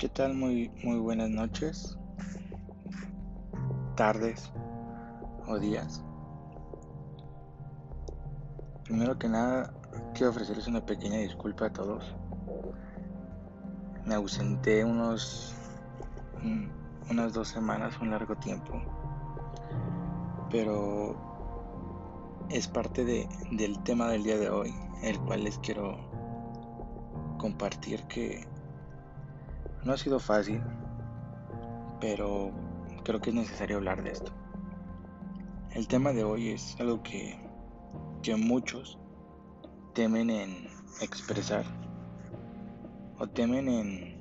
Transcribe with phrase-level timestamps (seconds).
[0.00, 0.32] ¿Qué tal?
[0.32, 1.98] Muy, muy buenas noches,
[3.96, 4.50] tardes
[5.46, 6.02] o días.
[8.84, 9.74] Primero que nada,
[10.14, 12.16] quiero ofrecerles una pequeña disculpa a todos.
[14.06, 15.54] Me ausenté unos
[16.42, 18.80] mm, unas dos semanas, un largo tiempo,
[20.50, 21.14] pero
[22.48, 25.98] es parte de, del tema del día de hoy, el cual les quiero
[27.36, 28.48] compartir que
[29.84, 30.62] no ha sido fácil,
[32.00, 32.50] pero
[33.04, 34.32] creo que es necesario hablar de esto.
[35.72, 37.38] El tema de hoy es algo que,
[38.22, 38.98] que muchos
[39.94, 40.66] temen en
[41.00, 41.64] expresar
[43.18, 44.20] o temen en,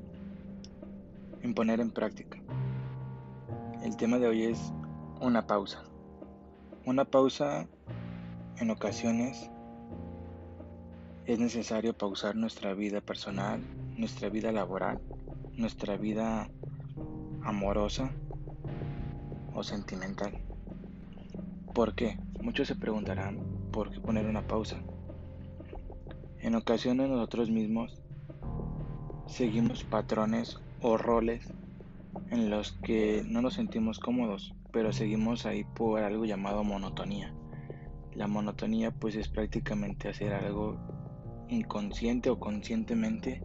[1.41, 2.38] en poner en práctica.
[3.84, 4.73] El tema de hoy es
[5.22, 5.84] una pausa.
[6.86, 7.67] Una pausa
[8.58, 9.50] en ocasiones
[11.26, 13.61] es necesario pausar nuestra vida personal,
[13.98, 15.00] nuestra vida laboral
[15.59, 16.49] nuestra vida
[17.43, 18.11] amorosa
[19.53, 20.39] o sentimental.
[21.73, 22.17] ¿Por qué?
[22.41, 23.39] Muchos se preguntarán
[23.71, 24.77] por qué poner una pausa.
[26.39, 28.02] En ocasiones nosotros mismos
[29.27, 31.45] seguimos patrones o roles
[32.31, 37.33] en los que no nos sentimos cómodos, pero seguimos ahí por algo llamado monotonía.
[38.13, 40.77] La monotonía pues es prácticamente hacer algo
[41.49, 43.43] inconsciente o conscientemente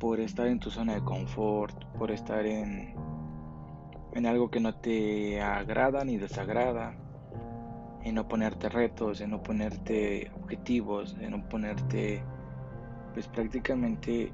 [0.00, 2.94] por estar en tu zona de confort, por estar en,
[4.14, 6.96] en algo que no te agrada ni desagrada,
[8.02, 12.24] en no ponerte retos, en no ponerte objetivos, en no ponerte,
[13.12, 14.32] pues prácticamente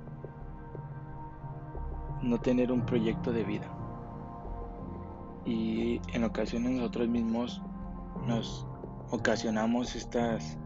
[2.23, 3.69] no tener un proyecto de vida.
[5.45, 7.61] Y en ocasiones nosotros mismos
[8.25, 8.67] nos
[9.11, 10.58] ocasionamos estas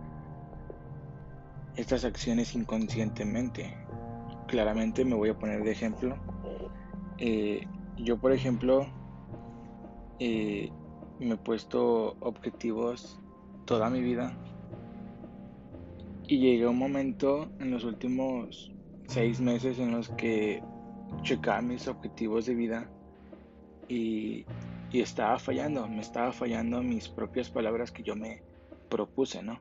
[1.76, 3.79] estas acciones inconscientemente
[4.50, 6.16] claramente me voy a poner de ejemplo.
[7.18, 7.66] Eh,
[7.96, 8.84] yo, por ejemplo,
[10.18, 10.70] eh,
[11.20, 13.20] me he puesto objetivos
[13.64, 14.36] toda mi vida
[16.26, 18.72] y llegué a un momento en los últimos
[19.06, 20.62] seis meses en los que
[21.22, 22.90] checaba mis objetivos de vida
[23.88, 24.44] y,
[24.90, 28.42] y estaba fallando, me estaba fallando mis propias palabras que yo me
[28.88, 29.60] propuse, ¿no?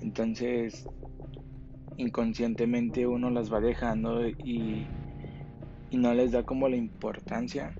[0.00, 0.86] Entonces
[1.96, 4.86] inconscientemente uno las va dejando y,
[5.92, 7.74] no les da como la importancia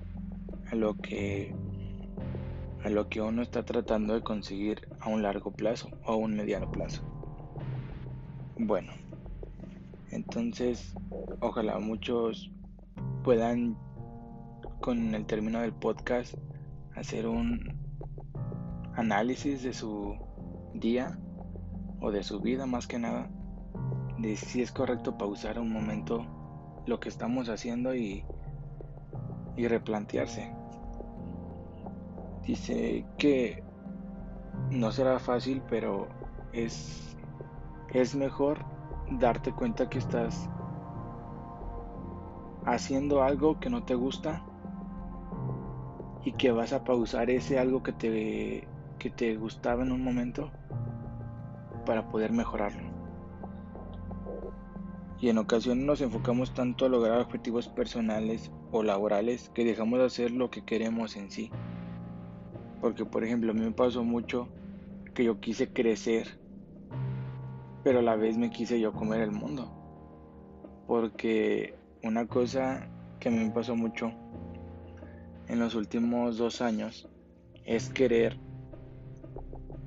[0.69, 1.55] a lo que
[2.83, 6.35] a lo que uno está tratando de conseguir a un largo plazo o a un
[6.35, 7.01] mediano plazo.
[8.59, 8.91] Bueno,
[10.11, 10.93] entonces
[11.39, 12.51] ojalá muchos
[13.23, 13.77] puedan
[14.79, 16.35] con el término del podcast
[16.93, 17.73] hacer un
[18.95, 20.15] análisis de su
[20.75, 21.17] día
[21.99, 23.29] o de su vida más que nada
[24.23, 26.25] de si es correcto pausar un momento
[26.85, 28.25] lo que estamos haciendo y,
[29.57, 30.55] y replantearse.
[32.43, 33.63] Dice que
[34.71, 36.07] no será fácil, pero
[36.53, 37.17] es,
[37.93, 38.65] es mejor
[39.11, 40.49] darte cuenta que estás
[42.65, 44.41] haciendo algo que no te gusta
[46.23, 48.67] y que vas a pausar ese algo que te,
[48.99, 50.49] que te gustaba en un momento
[51.85, 52.82] para poder mejorarlo
[55.19, 60.05] y en ocasiones nos enfocamos tanto a lograr objetivos personales o laborales que dejamos de
[60.05, 61.49] hacer lo que queremos en sí.
[62.81, 64.49] Porque por ejemplo a mí me pasó mucho
[65.13, 66.27] que yo quise crecer,
[67.83, 69.71] pero a la vez me quise yo comer el mundo.
[70.87, 74.11] Porque una cosa que a mí me pasó mucho
[75.47, 77.09] en los últimos dos años
[77.65, 78.37] es querer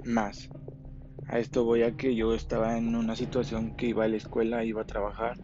[0.04, 0.48] más.
[1.28, 4.64] A esto voy a que yo estaba en una situación que iba a la escuela,
[4.64, 5.36] iba a trabajar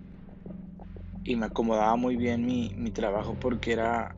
[1.25, 4.15] y me acomodaba muy bien mi, trabajo porque era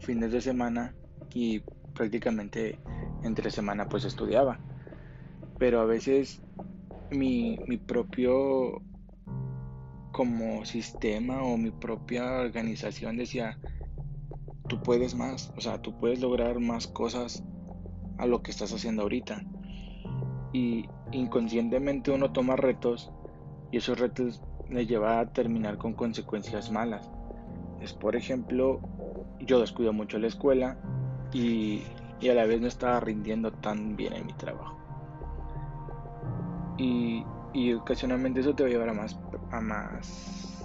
[0.00, 0.94] fines de semana
[1.32, 1.60] y
[1.94, 2.80] prácticamente
[3.22, 4.58] entre semana pues estudiaba.
[5.58, 6.42] Pero a veces
[7.10, 8.82] mi, mi propio
[10.10, 13.58] como sistema o mi propia organización decía,
[14.68, 17.44] tú puedes más, o sea, tú puedes lograr más cosas
[18.18, 19.44] a lo que estás haciendo ahorita
[20.52, 23.10] y inconscientemente uno toma retos
[23.70, 27.08] y esos retos le lleva a terminar con consecuencias malas.
[27.80, 28.80] Es por ejemplo,
[29.40, 30.76] yo descuido mucho la escuela
[31.32, 31.82] y,
[32.28, 34.76] a la vez no estaba rindiendo tan bien en mi trabajo.
[36.78, 37.24] Y,
[37.74, 39.18] ocasionalmente eso te va a llevar a más,
[39.52, 40.64] a más,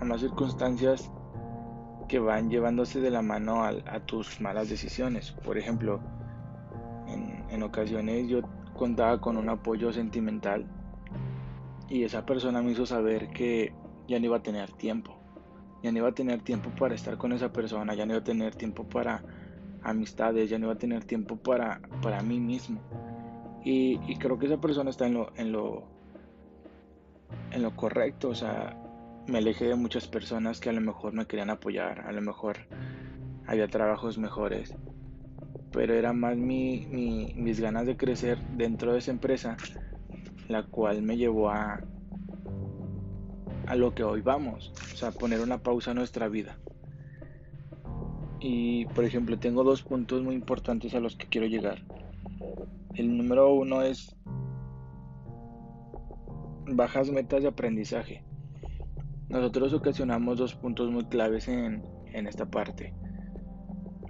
[0.00, 1.10] a más circunstancias
[2.08, 5.32] que van llevándose de la mano a, tus malas decisiones.
[5.32, 6.00] Por ejemplo,
[7.08, 8.40] en, en ocasiones yo
[8.74, 10.66] contaba con un apoyo sentimental
[11.88, 13.72] y esa persona me hizo saber que
[14.08, 15.24] ya no iba a tener tiempo
[15.84, 18.24] ya no iba a tener tiempo para estar con esa persona, ya no iba a
[18.24, 19.22] tener tiempo para
[19.82, 22.80] amistades, ya no iba a tener tiempo para, para mí mismo.
[23.62, 25.84] Y, creo que esa persona está en lo, en lo,
[27.50, 28.78] en lo correcto, o sea,
[29.26, 32.66] me alejé de muchas personas que a lo mejor me querían apoyar, a lo mejor
[33.46, 34.74] había trabajos mejores,
[35.74, 36.86] pero era más mi,
[37.34, 39.56] mis ganas de crecer dentro de esa empresa,
[40.48, 41.80] la cual me llevó a,
[43.66, 46.56] a lo que hoy vamos, o sea, poner una pausa a nuestra vida.
[48.38, 51.82] Y por ejemplo, tengo dos puntos muy importantes a los que quiero llegar.
[52.94, 54.14] El número uno es
[56.66, 58.22] bajas metas de aprendizaje.
[59.28, 61.82] Nosotros ocasionamos dos puntos muy claves en,
[62.12, 62.94] en esta parte.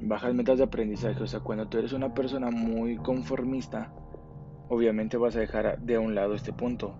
[0.06, 3.91] Bajas metas de aprendizaje, o sea, cuando tú eres una persona muy conformista,
[4.69, 6.95] obviamente vas a dejar de un lado este punto,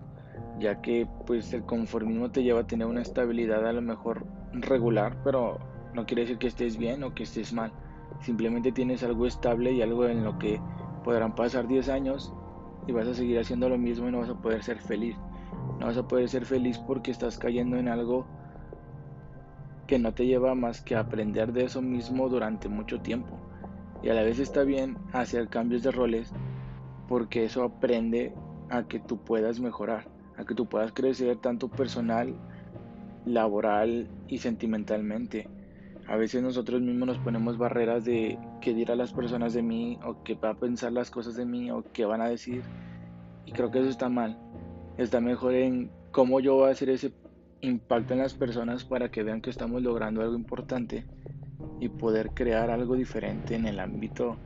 [0.57, 5.17] ya que pues el conformismo te lleva a tener una estabilidad a lo mejor regular,
[5.23, 5.59] pero
[5.93, 7.71] no quiere decir que estés bien o que estés mal.
[8.21, 10.59] Simplemente tienes algo estable y algo en lo que
[11.03, 12.33] podrán pasar 10 años
[12.87, 15.15] y vas a seguir haciendo lo mismo y no vas a poder ser feliz.
[15.79, 18.25] No vas a poder ser feliz porque estás cayendo en algo
[19.87, 23.39] que no te lleva más que a aprender de eso mismo durante mucho tiempo.
[24.03, 26.31] Y a la vez está bien hacer cambios de roles
[27.07, 28.33] porque eso aprende
[28.69, 32.35] a que tú puedas mejorar, a que tú puedas crecer tanto personal,
[33.25, 35.47] laboral y sentimentalmente.
[36.07, 40.23] A veces nosotros mismos nos ponemos barreras de qué dirán las personas de mí o
[40.23, 42.61] qué va a pensar las cosas de mí o qué van a decir.
[43.45, 44.37] Y creo que eso está mal.
[44.97, 47.11] Está mejor en cómo yo voy a hacer ese
[47.67, 51.05] impacto en las personas para que vean que estamos logrando algo importante
[51.79, 54.37] y poder crear algo diferente en el ámbito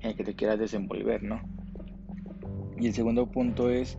[0.00, 1.40] en el que te quieras desenvolver, ¿no?
[2.76, 3.98] Y el segundo punto es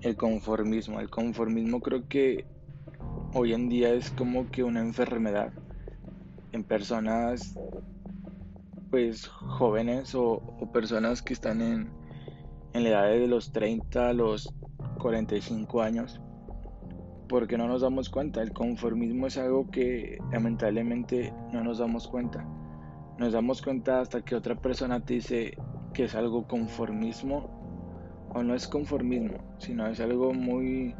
[0.00, 1.00] el conformismo.
[1.00, 2.46] El conformismo creo que
[3.34, 5.52] hoy en día es como que una enfermedad
[6.52, 7.58] en personas
[8.90, 10.42] pues jóvenes o,
[10.72, 11.90] personas que están en,
[12.72, 14.52] en la edad de los 30 a los
[14.98, 16.20] 45 años
[17.30, 18.42] porque no nos damos cuenta.
[18.42, 22.44] El conformismo es algo que lamentablemente no nos damos cuenta.
[23.18, 25.56] Nos damos cuenta hasta que otra persona te dice
[25.94, 27.48] que es algo conformismo
[28.34, 30.94] o no es conformismo sino es algo muy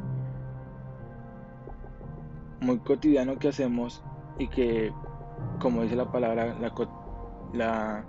[2.59, 4.03] muy cotidiano que hacemos
[4.37, 4.91] y que
[5.59, 6.55] como dice la palabra,
[7.53, 8.05] la,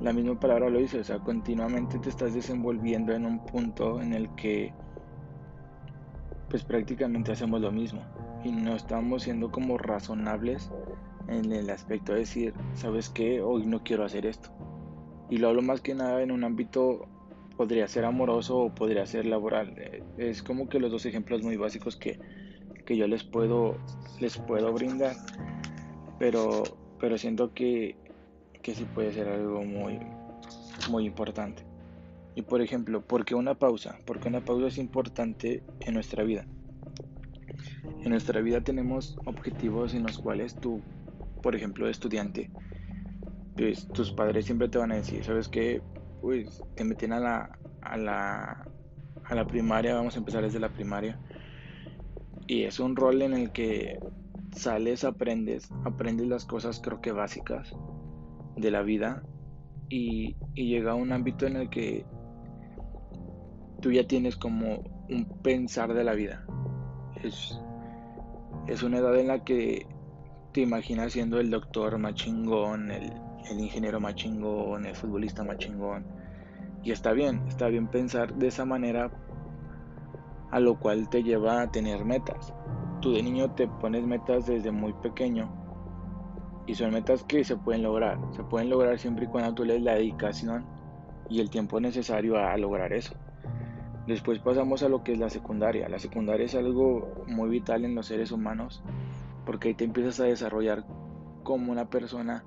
[0.00, 4.14] la, misma palabra lo dice, o sea, continuamente te estás desenvolviendo en un punto en
[4.14, 4.72] el que
[6.50, 8.02] pues prácticamente hacemos lo mismo
[8.44, 10.70] y no estamos siendo como razonables
[11.28, 13.40] en el aspecto de decir, ¿sabes qué?
[13.40, 14.50] Hoy no quiero hacer esto.
[15.30, 17.06] Y lo hablo más que nada en un ámbito,
[17.56, 19.74] podría ser amoroso o podría ser laboral.
[19.78, 22.18] Eh, es como que los dos ejemplos muy básicos que,
[22.84, 23.76] que yo les puedo,
[24.18, 25.14] les puedo brindar
[26.20, 26.62] pero,
[27.00, 27.96] pero siento que,
[28.62, 29.98] que sí puede ser algo muy,
[30.90, 31.64] muy importante.
[32.34, 33.98] Y por ejemplo, ¿por qué una pausa?
[34.06, 36.46] Porque una pausa es importante en nuestra vida.
[38.02, 40.80] En nuestra vida tenemos objetivos en los cuales tú,
[41.42, 42.50] por ejemplo, estudiante,
[43.56, 45.82] pues tus padres siempre te van a decir, ¿sabes qué?
[46.22, 48.66] Pues te meten a la, a la,
[49.24, 51.18] a la primaria, vamos a empezar desde la primaria.
[52.46, 53.98] Y es un rol en el que
[54.52, 57.74] sales, aprendes, aprendes las cosas creo que básicas
[58.56, 59.22] de la vida
[59.88, 62.04] y, llega a un ámbito en el que
[63.80, 66.44] tú ya tienes como un pensar de la vida.
[67.22, 67.60] Es,
[68.66, 69.86] es una edad en la que
[70.52, 73.12] te imaginas siendo el doctor machingón, el,
[73.50, 76.06] el ingeniero machingón, el futbolista machingón.
[76.82, 79.10] Y está bien, está bien pensar de esa manera,
[80.50, 82.52] a lo cual te lleva a tener metas
[83.00, 85.50] tú de niño te pones metas desde muy pequeño
[86.66, 88.18] y son metas que se pueden lograr.
[88.32, 90.64] Se pueden lograr siempre y cuando tú les la dedicación
[91.28, 93.14] y el tiempo necesario a, lograr eso.
[94.10, 95.88] Después pasamos a lo que es la secundaria.
[95.88, 98.82] La secundaria es algo muy vital en los seres humanos
[99.46, 100.84] porque ahí te empiezas a desarrollar
[101.44, 102.44] como una persona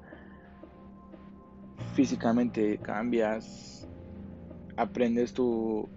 [1.93, 3.87] físicamente, cambias,
[4.75, 5.87] aprendes tu,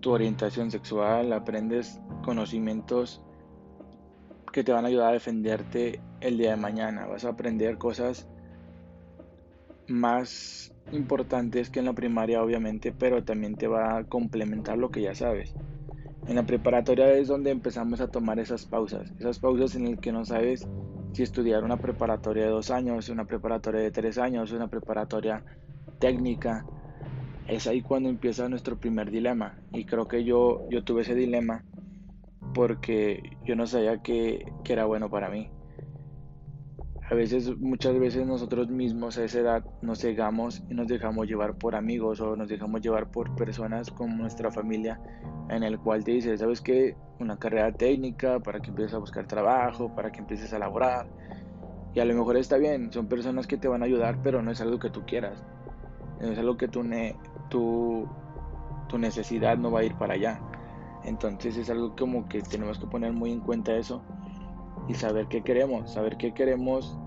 [0.00, 3.24] tu orientación sexual, aprendes conocimientos
[4.52, 7.06] que te van a ayudar a defenderte el día de mañana.
[7.06, 8.28] Vas a aprender cosas
[9.88, 15.02] más importantes que en la primaria, obviamente, pero también te va a complementar lo que
[15.02, 15.54] ya sabes.
[16.26, 20.12] En la preparatoria es donde empezamos a tomar esas pausas, esas pausas en las que
[20.12, 20.68] no sabes
[21.12, 25.44] si estudiar una preparatoria de dos años, una preparatoria de tres años, una preparatoria
[25.98, 26.64] técnica.
[27.48, 29.58] Es ahí cuando empieza nuestro primer dilema.
[29.72, 31.64] Y creo que yo, yo tuve ese dilema
[32.54, 35.50] porque yo no sabía que, que era bueno para mí.
[37.12, 41.58] A veces, muchas veces nosotros mismos a esa edad nos cegamos y nos dejamos llevar
[41.58, 44.98] por amigos o nos dejamos llevar por personas como nuestra familia
[45.50, 46.96] en el cual te dice, ¿sabes qué?
[47.20, 51.06] Una carrera técnica para que empieces a buscar trabajo, para que empieces a laborar.
[51.92, 54.50] Y a lo mejor está bien, son personas que te van a ayudar, pero no
[54.50, 55.44] es algo que tú quieras.
[56.18, 56.82] No es algo que tu,
[57.50, 58.08] tu,
[58.88, 60.40] tu necesidad no va a ir para allá.
[61.04, 64.02] Entonces es algo como que tenemos que poner muy en cuenta eso
[64.88, 65.92] y saber qué queremos.
[65.92, 66.98] Saber qué queremos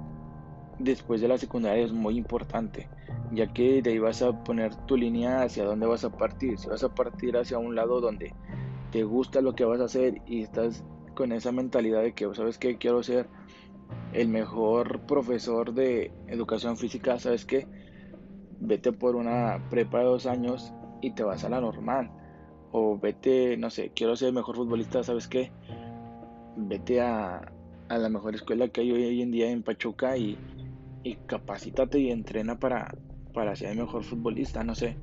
[0.79, 2.89] después de la secundaria es muy importante,
[3.31, 6.57] ya que de ahí vas a poner tu línea hacia dónde vas a partir.
[6.57, 8.33] Si vas a partir hacia un lado donde
[8.91, 10.83] te gusta lo que vas a hacer y estás
[11.15, 12.77] con esa mentalidad de que, ¿sabes qué?
[12.77, 13.27] Quiero ser
[14.13, 17.67] el mejor profesor de educación física, ¿sabes qué?
[18.59, 22.11] Vete por una prepa de dos años y te vas a la normal.
[22.71, 25.51] O vete, no sé, quiero ser el mejor futbolista, ¿sabes qué?
[26.57, 27.54] Vete a,
[27.89, 30.37] a la mejor escuela que hay hoy en día en Pachuca y,
[31.27, 32.95] capacítate y entrena para,
[33.33, 34.97] para ser el mejor futbolista, no sé.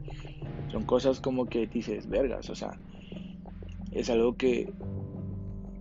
[0.71, 2.79] Son cosas como que dices, vergas, o sea,
[3.93, 4.73] es algo que,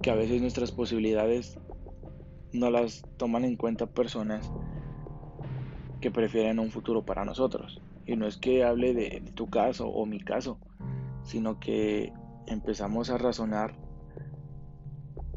[0.01, 1.57] que a veces nuestras posibilidades
[2.53, 4.51] no las toman en cuenta personas
[6.01, 7.81] que prefieren un futuro para nosotros.
[8.05, 10.59] Y no es que hable de, tu caso o mi caso,
[11.23, 12.11] sino que
[12.47, 13.75] empezamos a razonar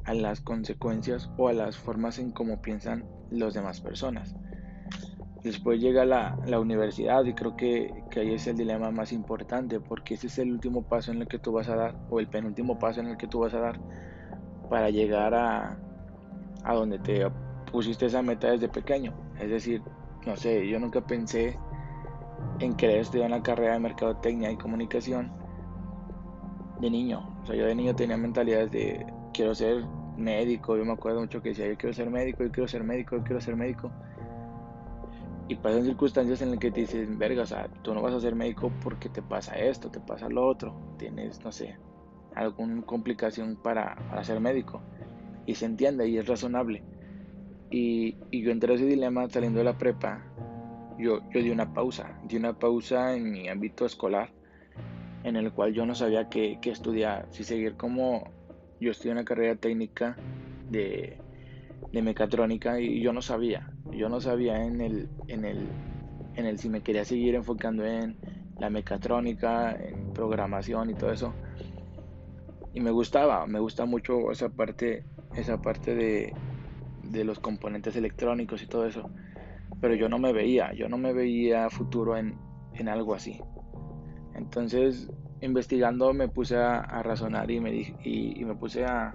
[0.05, 4.35] a las consecuencias o a las formas en cómo piensan las demás personas.
[5.43, 9.79] Después llega la, la universidad y creo que, que, ahí es el dilema más importante
[9.79, 12.29] porque ese es el último paso en el que tú vas a dar o el
[12.29, 13.81] penúltimo paso en el que tú vas a dar
[14.71, 15.79] para llegar a,
[16.65, 17.27] a donde te
[17.71, 19.15] pusiste esa meta desde pequeño.
[19.39, 19.83] Es decir,
[20.27, 21.59] no sé, yo nunca pensé
[22.61, 25.31] en querer estudiar una carrera de mercadotecnia y comunicación
[26.81, 27.39] de niño.
[27.43, 29.85] O sea, yo de niño tenía mentalidades de quiero ser
[30.17, 30.79] médico.
[30.79, 33.25] Yo me acuerdo mucho que decía, yo quiero ser médico, yo quiero ser médico, yo
[33.25, 33.91] quiero ser médico.
[35.49, 38.21] Y pasan circunstancias en las que te dicen, verga, o sea, tú no vas a
[38.21, 40.75] ser médico porque te pasa esto, te pasa lo otro.
[40.97, 41.77] Tienes, no sé,
[42.35, 44.81] alguna complicación para, para ser médico.
[45.45, 46.83] Y se entiende y es razonable.
[47.71, 50.25] Y, y yo entré a ese dilema saliendo de la prepa.
[50.97, 54.31] Yo, yo di una pausa, di una pausa en mi ámbito escolar,
[55.25, 58.31] en el cual yo no sabía qué, qué estudiar, si seguir como
[58.85, 60.17] yo estudié una carrera técnica
[60.71, 61.19] de,
[61.93, 65.69] mecatrónica y yo no sabía, yo no sabía en el, en el,
[66.35, 68.17] en el si me quería seguir enfocando en
[68.59, 71.33] la mecatrónica, en programación y todo eso.
[72.73, 75.05] Y me gustaba, me gusta mucho esa parte,
[75.37, 76.35] esa parte de,
[77.05, 79.09] de los componentes electrónicos y todo eso.
[79.81, 82.37] Pero yo no me veía, yo no me veía futuro en,
[82.75, 83.41] en algo así.
[84.35, 85.09] Entonces
[85.45, 87.71] investigando me puse a, razonar y me,
[88.05, 89.15] y, me puse a,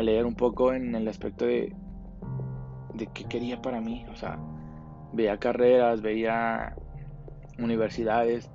[0.00, 1.74] leer un poco en el aspecto de,
[2.94, 4.04] de qué quería para mí.
[4.12, 4.38] O sea,
[5.12, 6.76] veía carreras, veía
[7.58, 8.50] universidades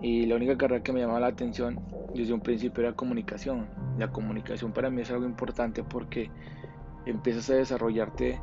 [0.00, 1.78] y la única carrera que me llamaba la atención
[2.14, 3.68] desde un principio era comunicación.
[3.98, 6.30] La comunicación para mí es algo importante porque
[7.04, 8.40] empiezas a desarrollarte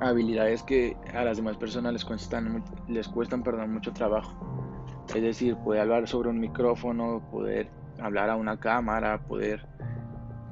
[0.00, 4.67] habilidades que a las demás personas les cuestan, les cuestan perdón, mucho trabajo.
[5.14, 9.66] Es decir, poder hablar sobre un micrófono, poder hablar a una cámara, poder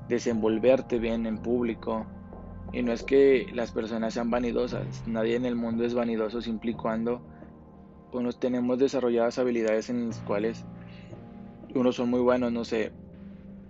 [0.08, 2.06] desenvolverte bien en público.
[2.72, 6.70] Y no es que las personas sean vanidosas, nadie en el mundo es vanidoso siempre
[6.70, 7.22] y cuando
[8.12, 10.64] unos tenemos desarrolladas habilidades en las cuales
[11.74, 12.92] unos son muy buenos, no sé,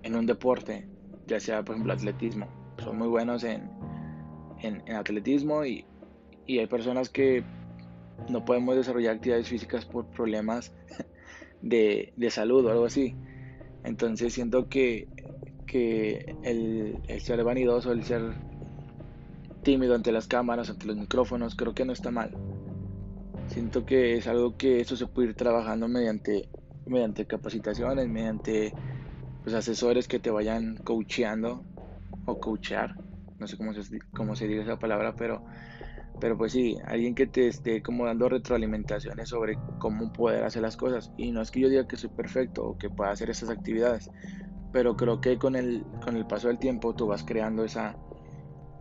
[0.02, 0.88] en un deporte,
[1.26, 2.46] ya sea por ejemplo atletismo,
[2.78, 3.70] son muy buenos en,
[4.62, 5.84] en, atletismo y,
[6.46, 7.44] y hay personas que
[8.28, 10.72] no podemos desarrollar actividades físicas por problemas
[11.62, 13.14] de, salud o algo así.
[13.84, 15.08] Entonces siento que,
[16.42, 18.22] el, ser vanidoso, el ser
[19.62, 22.36] tímido ante las cámaras, ante los micrófonos, creo que no está mal.
[23.48, 26.48] Siento que es algo que eso se puede ir trabajando mediante,
[26.86, 28.72] mediante capacitaciones, mediante
[29.44, 31.62] pues, asesores que te vayan coacheando
[32.24, 32.96] o coachear,
[33.38, 35.44] no sé cómo se, cómo se dice esa palabra, pero
[36.20, 40.76] pero pues sí, alguien que te esté como dando retroalimentaciones sobre cómo poder hacer las
[40.76, 41.12] cosas.
[41.16, 44.10] Y no es que yo diga que soy perfecto o que pueda hacer esas actividades,
[44.72, 47.96] pero creo que con el, con el paso del tiempo tú vas creando esa,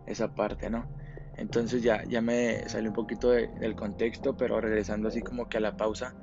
[0.06, 0.86] esa parte, ¿no?
[1.36, 5.60] Entonces ya, ya me salió un poquito del contexto, pero regresando así como que a
[5.60, 6.14] la pausa,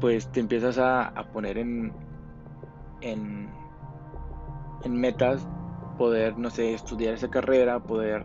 [0.00, 1.92] pues te empiezas a, a poner en,
[3.00, 3.50] en,
[4.84, 5.44] en metas,
[5.98, 8.24] poder, no sé, estudiar esa carrera, poder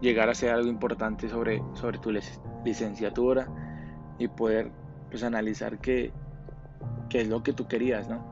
[0.00, 2.10] llegar a ser algo importante sobre, sobre tu
[2.64, 3.48] licenciatura
[4.18, 4.70] y poder
[5.10, 6.12] pues analizar qué,
[7.08, 8.24] qué es lo que tú querías, ¿no?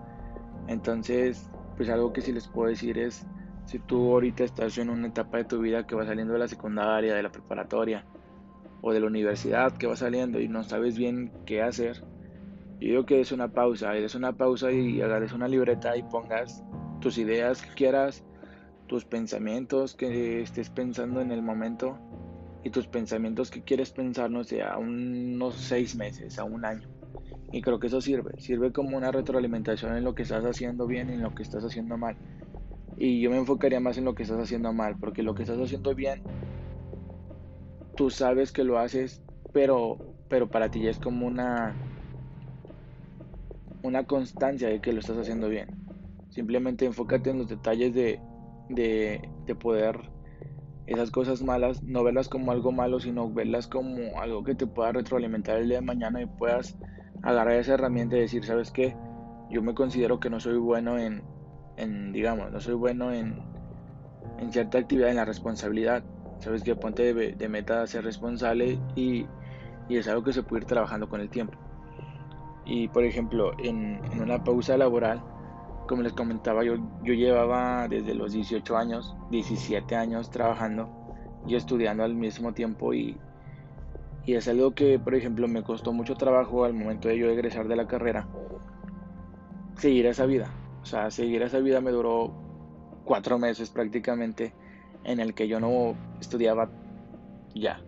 [0.69, 3.25] Entonces pues algo que sí les puedo decir es,
[3.65, 6.49] si tú ahorita estás en una etapa de tu vida que va saliendo de la
[6.49, 8.05] secundaria, de la preparatoria
[8.83, 12.03] o de la universidad que va saliendo y no sabes bien qué hacer,
[12.81, 16.65] yo digo que es una pausa, es una pausa y agarres una libreta y pongas
[17.01, 18.25] tus ideas que quieras,
[18.89, 21.99] tus pensamientos que estés pensando en el momento
[22.65, 26.89] y tus pensamientos que quieres pensar, no sé, a unos seis meses, a un año.
[27.53, 31.11] Y creo que eso sirve, sirve como una retroalimentación en lo que estás haciendo bien
[31.11, 32.17] y en lo que estás haciendo mal.
[32.97, 35.59] Y yo me enfocaría más en lo que estás haciendo mal, porque lo que estás
[35.59, 36.23] haciendo bien,
[37.95, 41.75] tú sabes que lo haces, pero, pero para ti ya es como una,
[43.83, 45.69] una constancia de que lo estás haciendo bien.
[46.31, 48.21] Simplemente enfócate en los detalles de,
[48.69, 50.11] de, de poder
[50.89, 54.93] esas cosas malas, no verlas como algo malo, sino verlas como algo que te pueda
[54.93, 56.79] retroalimentar el día de mañana y puedas
[57.23, 58.97] agarrar esa herramienta y decir, ¿sabes qué?
[59.51, 61.23] Yo me considero que no soy bueno en,
[61.77, 63.39] en digamos, no soy bueno en,
[64.39, 66.03] en cierta actividad, en la responsabilidad.
[66.39, 66.75] ¿Sabes qué?
[66.75, 69.27] Ponte de, meta a ser responsable y,
[69.91, 71.59] y, es algo que se puede ir trabajando con el tiempo.
[72.65, 75.23] Y por ejemplo, en, en una pausa laboral,
[75.89, 80.89] como les comentaba, yo, yo llevaba desde los 18 años, 17 años trabajando
[81.49, 83.17] y estudiando al mismo tiempo y,
[84.25, 87.67] y es algo que, por ejemplo, me costó mucho trabajo al momento de yo egresar
[87.67, 88.29] de la carrera.
[89.77, 90.51] Seguir esa vida.
[90.83, 92.33] O sea, seguir esa vida me duró
[93.05, 94.53] cuatro meses prácticamente
[95.05, 96.71] en el que yo no estudiaba
[97.55, 97.81] ya.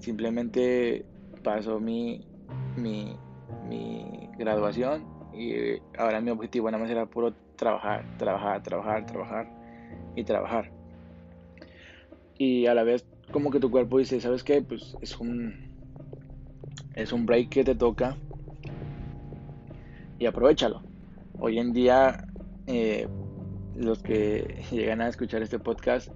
[0.00, 1.06] Simplemente
[1.44, 2.26] pasó mi,
[2.76, 3.16] mi,
[3.68, 9.48] mi graduación y ahora mi objetivo nada más era puro trabajar, trabajar, trabajar, trabajar
[10.14, 10.70] y trabajar.
[12.36, 14.62] Y a la vez como que tu cuerpo dice, ¿sabes qué?
[14.62, 15.68] Pues es un
[16.94, 18.16] es un break que te toca
[20.18, 20.82] y aprovechalo.
[21.38, 22.26] Hoy en día,
[22.66, 23.06] eh,
[23.76, 26.10] los que llegan a escuchar este podcast,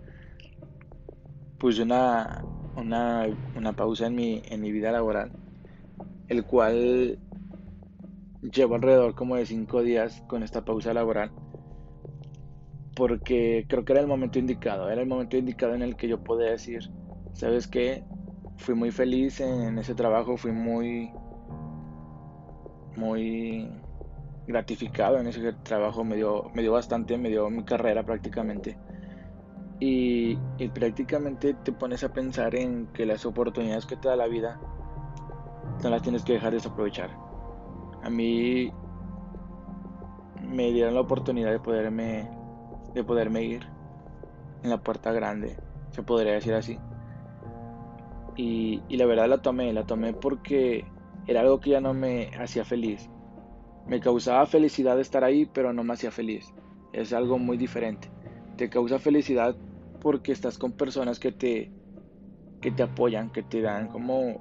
[1.58, 2.42] puse una,
[2.76, 5.30] una, una pausa en mi, en mi vida laboral,
[6.26, 7.18] el cual
[8.42, 11.32] llevo alrededor como de cinco días con esta pausa laboral
[12.94, 16.22] porque creo que era el momento indicado, era el momento indicado en el que yo
[16.22, 16.90] podía decir,
[17.32, 18.04] ¿sabes qué?
[18.62, 21.10] fui muy feliz en ese trabajo, fui muy,
[22.96, 23.68] muy
[24.46, 28.78] gratificado en ese trabajo, me dio, me dio bastante, me dio mi carrera prácticamente.
[29.80, 34.28] Y, y, prácticamente te pones a pensar en que las oportunidades que te da la
[34.28, 34.60] vida
[35.82, 37.10] no las tienes que dejar desaprovechar.
[38.02, 38.72] A mí
[40.42, 42.28] me dieron la oportunidad de poderme,
[42.94, 43.66] de poderme ir
[44.62, 45.56] en la puerta grande,
[45.90, 46.78] se podría decir así.
[48.36, 50.84] Y, la verdad la tomé, la tomé porque
[51.26, 53.08] era algo que ya no me hacía feliz.
[53.86, 56.52] Me causaba felicidad estar ahí, pero no me hacía feliz.
[56.92, 58.10] Es algo muy diferente.
[58.56, 59.56] Te causa felicidad
[60.00, 61.70] porque estás con personas que te,
[62.60, 64.40] que te apoyan, que te dan como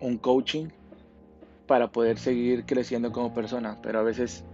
[0.00, 0.68] un coaching
[1.68, 3.78] para poder seguir creciendo como persona.
[3.80, 4.44] Pero a veces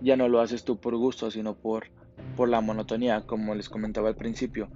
[0.00, 1.88] ya no lo haces tú por gusto, sino por,
[2.36, 4.70] por la monotonía, como les comentaba al principio.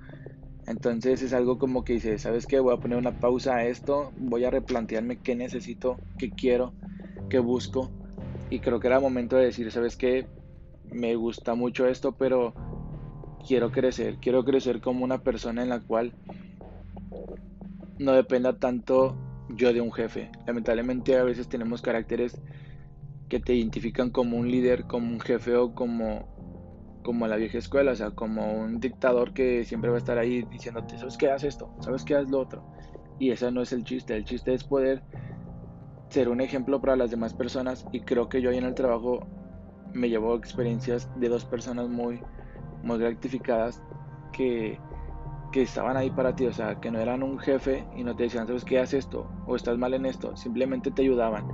[0.66, 2.60] Entonces es algo como que dice, ¿sabes qué?
[2.60, 6.74] Voy a poner una pausa a esto, voy a replantearme qué necesito, qué quiero,
[7.30, 7.90] qué busco.
[8.50, 10.26] Y creo que era momento de decir, ¿sabes qué?
[10.84, 12.54] Me gusta mucho esto, pero
[13.46, 16.12] quiero crecer, quiero crecer como una persona en la cual
[17.98, 19.16] no dependa tanto
[19.56, 20.30] yo de un jefe.
[20.46, 22.40] Lamentablemente a veces tenemos caracteres
[23.28, 26.28] que te identifican como un líder, como un jefe o como
[27.02, 30.42] como la vieja escuela, o sea, como un dictador que siempre va a estar ahí
[30.42, 31.30] diciéndote, ¿sabes qué?
[31.30, 32.14] Haz esto, ¿sabes qué?
[32.14, 32.64] Haz lo otro.
[33.18, 35.02] Y ese no es el chiste, el chiste es poder
[36.10, 39.26] ser un ejemplo para las demás personas y creo que yo ahí en el trabajo
[39.92, 42.20] me llevo experiencias de dos personas muy,
[42.82, 43.82] muy gratificadas
[44.32, 44.78] que,
[45.52, 48.24] que estaban ahí para ti, o sea, que no eran un jefe y no te
[48.24, 48.80] decían, ¿sabes qué?
[48.80, 51.46] Haz esto o estás mal en esto, simplemente te ayudaban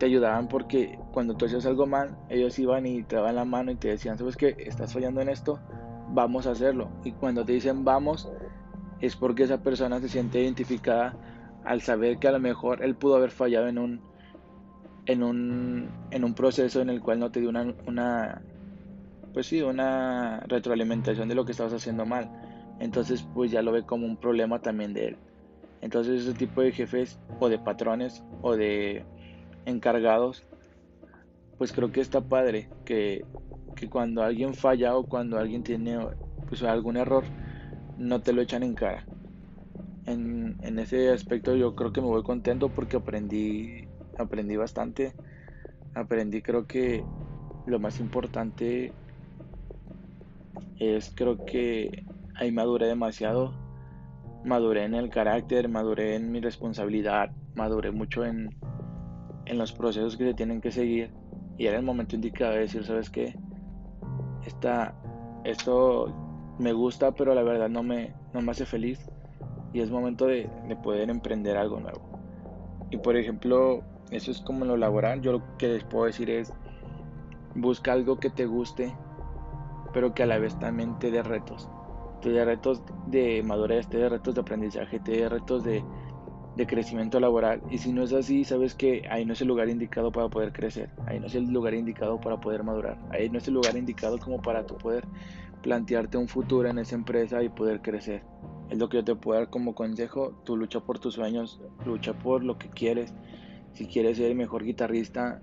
[0.00, 3.70] te ayudaban porque cuando tú hacías algo mal, ellos iban y te daban la mano
[3.70, 4.56] y te decían, ¿sabes qué?
[4.58, 5.60] Estás fallando en esto,
[6.08, 6.90] vamos a hacerlo.
[7.04, 8.28] Y cuando te dicen vamos,
[9.00, 11.14] es porque esa persona se siente identificada
[11.64, 14.00] al saber que a lo mejor él pudo haber fallado en un,
[15.04, 18.42] en un, en un proceso en el cual no te dio una, una,
[19.34, 22.30] pues sí, una retroalimentación de lo que estabas haciendo mal.
[22.80, 25.16] Entonces, pues ya lo ve como un problema también de él.
[25.82, 29.04] Entonces, ese tipo de jefes o de patrones o de
[29.66, 30.42] encargados,
[31.58, 33.24] pues creo que está padre que,
[33.90, 35.98] cuando alguien falla o cuando alguien tiene
[36.48, 37.24] pues, algún error,
[37.98, 39.04] no te lo echan en cara.
[40.06, 43.88] En, en, ese aspecto yo creo que me voy contento porque aprendí,
[44.18, 45.12] aprendí bastante.
[45.94, 47.04] Aprendí creo que
[47.66, 48.92] lo más importante
[50.78, 52.04] es creo que
[52.40, 53.52] ahí maduré demasiado.
[54.44, 58.56] Maduré en el carácter, maduré en mi responsabilidad, maduré mucho en,
[59.44, 61.12] en los procesos que se tienen que seguir.
[61.58, 63.36] Y era el momento indicado de decir, ¿sabes qué?
[64.46, 64.94] Esta,
[65.44, 68.98] esto me gusta, pero la verdad no me, no me hace feliz.
[69.74, 72.00] Y es momento de, de poder emprender algo nuevo.
[72.90, 75.20] Y por ejemplo, eso es como en lo laboral.
[75.20, 76.50] Yo lo que les puedo decir es,
[77.54, 78.96] busca algo que te guste,
[79.92, 81.68] pero que a la vez también te dé retos.
[82.20, 85.82] Te dé retos de madurez, te dé retos de aprendizaje, te dé retos de,
[86.56, 87.62] de crecimiento laboral.
[87.70, 90.52] Y si no es así, sabes que ahí no es el lugar indicado para poder
[90.52, 90.90] crecer.
[91.06, 92.98] Ahí no es el lugar indicado para poder madurar.
[93.10, 95.06] Ahí no es el lugar indicado como para tú poder
[95.62, 98.22] plantearte un futuro en esa empresa y poder crecer.
[98.70, 100.40] Es lo que yo te puedo dar como consejo.
[100.44, 103.14] Tú lucha por tus sueños, lucha por lo que quieres.
[103.72, 105.40] Si quieres ser el mejor guitarrista,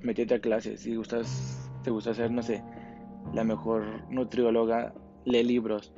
[0.00, 0.80] métete a clases.
[0.80, 2.62] Si gustas, te gusta ser, no sé,
[3.32, 5.92] la mejor nutrióloga, lee libros,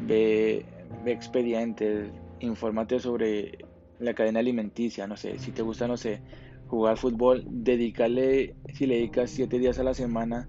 [0.00, 0.64] ve,
[1.06, 3.58] expedientes, infórmate sobre
[3.98, 6.20] la cadena alimenticia, no sé, si te gusta, no sé,
[6.68, 10.48] jugar fútbol, dedícale, si le dedicas 7 días a la semana,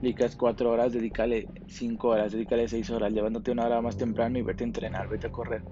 [0.00, 4.42] dedicas 4 horas, dedícale 5 horas, dedícale 6 horas, levántate una hora más temprano y
[4.42, 5.62] vete a entrenar, vete a correr.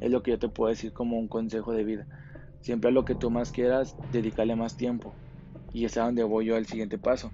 [0.00, 2.06] Es lo que yo te puedo decir como un consejo de vida.
[2.60, 5.12] Siempre a lo que tú más quieras, dedícale más tiempo.
[5.72, 7.30] Y es a donde voy yo al siguiente paso.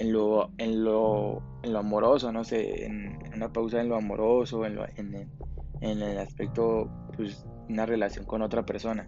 [0.00, 4.64] En lo, en lo, en lo amoroso, no sé, en, una pausa en lo amoroso,
[4.64, 5.30] en, en,
[5.82, 9.06] en el aspecto, pues, una relación con otra persona.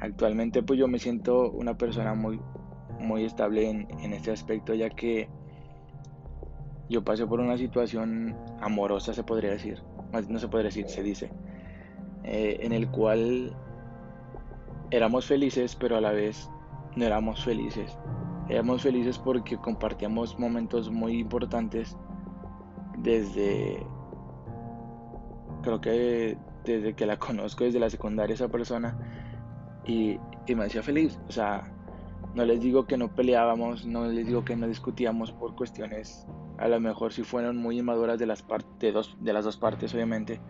[0.00, 2.40] Actualmente, pues yo me siento una persona muy,
[3.00, 5.28] muy estable en, en este aspecto, ya que
[6.88, 9.82] yo pasé por una situación amorosa, se podría decir,
[10.28, 11.30] no se podría decir, se dice,
[12.24, 13.56] eh, en el cual
[14.90, 16.48] éramos felices, pero a la vez
[16.94, 17.98] no éramos felices.
[18.48, 21.96] Éramos felices porque compartíamos momentos muy importantes
[22.98, 23.84] desde,
[25.62, 28.96] creo que desde que la conozco, desde la secundaria esa persona,
[29.84, 31.18] y, y me hacía feliz.
[31.28, 31.72] O sea,
[32.34, 36.26] no les digo que no peleábamos, no les digo que no discutíamos por cuestiones,
[36.58, 38.44] a lo mejor si fueron muy inmaduras de las,
[38.78, 40.40] de, dos, de las dos partes, obviamente,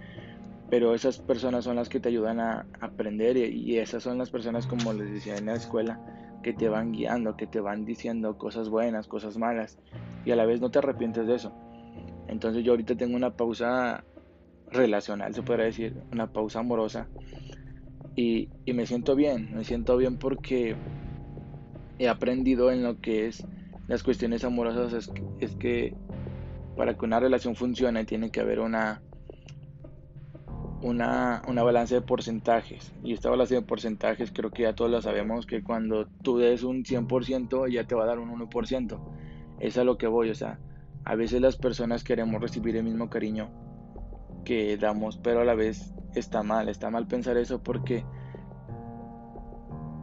[0.70, 4.66] pero esas personas son las que te ayudan a aprender y, esas son las personas,
[4.66, 6.00] como les decía en la escuela,
[6.42, 9.78] que te van guiando, que te van diciendo cosas buenas, cosas malas,
[10.24, 11.52] y a la vez no te arrepientes de eso.
[12.28, 14.04] Entonces yo ahorita tengo una pausa
[14.70, 17.08] relacional, se podría decir, una pausa amorosa,
[18.16, 20.74] y, me siento bien, me siento bien porque
[21.98, 23.46] he aprendido en lo que es
[23.86, 25.94] las cuestiones amorosas, es es que
[26.76, 29.00] para que una relación funcione tiene que haber una
[30.86, 32.92] una, una balanza de porcentajes.
[33.02, 36.62] Y esta balanza de porcentajes creo que ya todos lo sabemos, que cuando tú des
[36.62, 38.98] un 100% ya te va a dar un 1%.
[39.58, 40.58] Es a lo que voy, o sea,
[41.04, 43.50] a veces las personas queremos recibir el mismo cariño
[44.44, 48.04] que damos, pero a la vez está mal, está mal pensar eso porque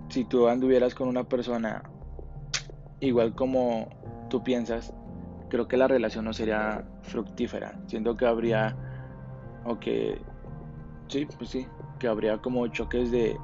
[0.10, 1.84] si tú anduvieras con una persona
[3.00, 3.90] igual como
[4.30, 4.94] tú piensas,
[5.50, 7.80] creo que la relación no sería fructífera.
[7.88, 8.76] Siento que habría
[9.66, 10.22] o que
[11.14, 11.68] Sí, pues sí,
[12.00, 13.40] que habría como choques de,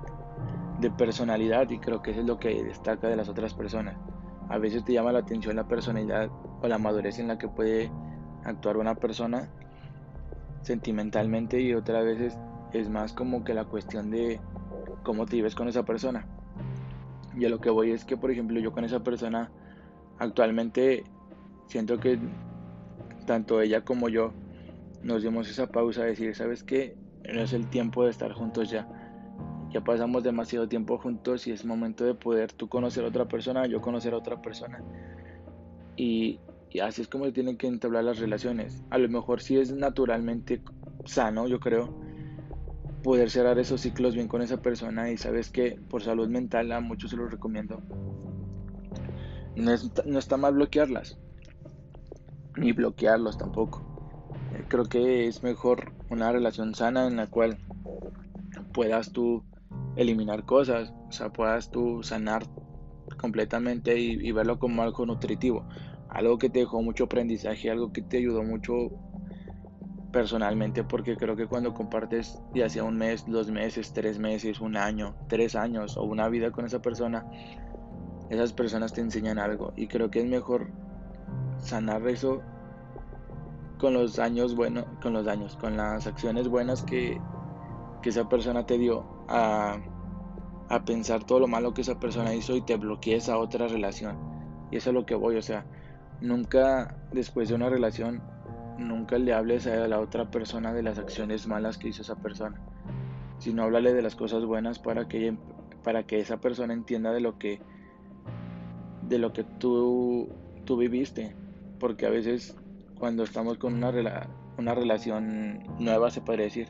[0.97, 3.95] personalidad y creo que eso es lo que destaca de las otras personas.
[4.49, 6.32] A veces te llama la atención la personalidad
[6.63, 7.91] o la madurez en la que puede
[8.43, 9.51] actuar una persona
[10.63, 12.39] sentimentalmente y otras veces
[12.73, 14.41] es más como que la cuestión de
[15.03, 16.25] cómo te vives con esa persona.
[17.38, 19.51] Y a lo que voy es que, por ejemplo, yo con esa persona
[20.17, 21.03] actualmente
[21.67, 22.17] siento que
[23.27, 24.34] tanto ella como yo
[25.03, 26.97] nos dimos esa pausa de decir, ¿sabes qué?
[27.23, 28.88] No es el tiempo de estar juntos ya.
[29.71, 33.67] Ya pasamos demasiado tiempo juntos y es momento de poder tú conocer a otra persona,
[33.67, 34.84] yo conocer a otra persona.
[35.95, 36.39] Y,
[36.82, 38.84] así es como se tienen que entablar las relaciones.
[38.89, 40.63] A lo mejor si es naturalmente
[41.05, 41.93] sano, yo creo,
[43.03, 46.79] poder cerrar esos ciclos bien con esa persona y sabes que por salud mental a
[46.79, 47.82] muchos se los recomiendo.
[49.55, 49.71] No,
[50.05, 51.19] no está mal bloquearlas,
[52.58, 53.86] ni bloquearlos tampoco.
[54.67, 57.58] Creo que es mejor una relación sana en la cual
[58.74, 59.43] puedas tú
[59.95, 62.43] eliminar cosas, o sea, puedas tú sanar
[63.17, 65.67] completamente y, verlo como algo nutritivo,
[66.10, 68.74] algo que te dejó mucho aprendizaje, algo que te ayudó mucho
[70.12, 74.78] personalmente, porque creo que cuando compartes ya sea un mes, dos meses, tres meses, un
[74.78, 77.26] año, tres años o una vida con esa persona,
[78.30, 79.74] esas personas te enseñan algo.
[79.76, 80.72] Y creo que es mejor
[81.60, 82.41] sanar eso
[83.79, 87.19] con los años bueno, con los daños, con las acciones buenas que,
[88.03, 89.79] esa persona te dio a,
[90.85, 94.17] pensar todo lo malo que esa persona hizo y te bloquees a otra relación.
[94.71, 95.65] Y eso es a lo que voy, o sea,
[96.21, 98.21] nunca después de una relación,
[98.77, 102.59] nunca le hables a la otra persona de las acciones malas que hizo esa persona,
[103.37, 105.37] sino háblale de las cosas buenas para que,
[105.83, 107.61] para que esa persona entienda de lo que,
[109.03, 110.29] de lo que tú,
[110.65, 111.35] tú viviste,
[111.79, 112.55] porque a veces
[112.99, 113.91] cuando estamos con una,
[114.57, 116.67] una relación nueva, se podría decir,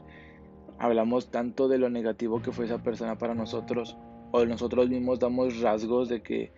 [0.78, 3.98] hablamos tanto de lo negativo que fue esa persona para nosotros,
[4.32, 6.54] o nosotros mismos damos rasgos de que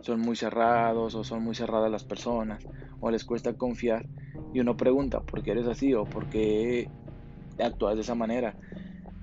[0.00, 2.66] son muy cerrados o son muy cerradas las personas,
[3.00, 4.06] o les cuesta confiar,
[4.54, 5.94] y uno pregunta, ¿por qué eres así?
[5.94, 6.88] o ¿por qué
[7.62, 8.56] actúas de esa manera?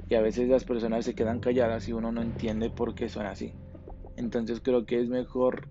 [0.09, 3.25] Y a veces las personas se quedan calladas y uno no entiende por qué son
[3.25, 3.53] así.
[4.15, 5.67] Entonces creo que es mejor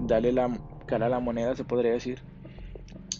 [0.00, 2.20] darle la cara a la moneda, se podría decir,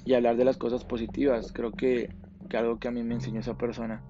[0.09, 1.53] y hablar de las cosas positivas.
[1.53, 2.09] Creo que,
[2.57, 4.03] algo que a mí me enseñó esa persona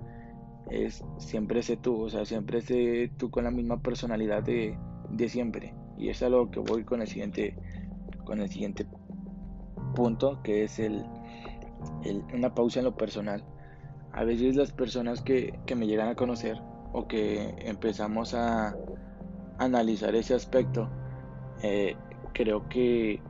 [0.71, 4.79] es siempre sé tú, o sea, siempre sé tú con la misma personalidad de,
[5.29, 5.75] siempre.
[5.97, 7.57] Y es algo que voy con el siguiente,
[8.25, 8.87] con el siguiente
[9.97, 11.05] punto, que es el,
[12.33, 13.45] una pausa en lo personal.
[14.13, 16.61] A veces las personas que, que me llegan a conocer
[16.93, 18.77] o que empezamos a
[19.59, 20.89] analizar ese aspecto,
[21.65, 21.97] eh,
[22.35, 23.21] creo que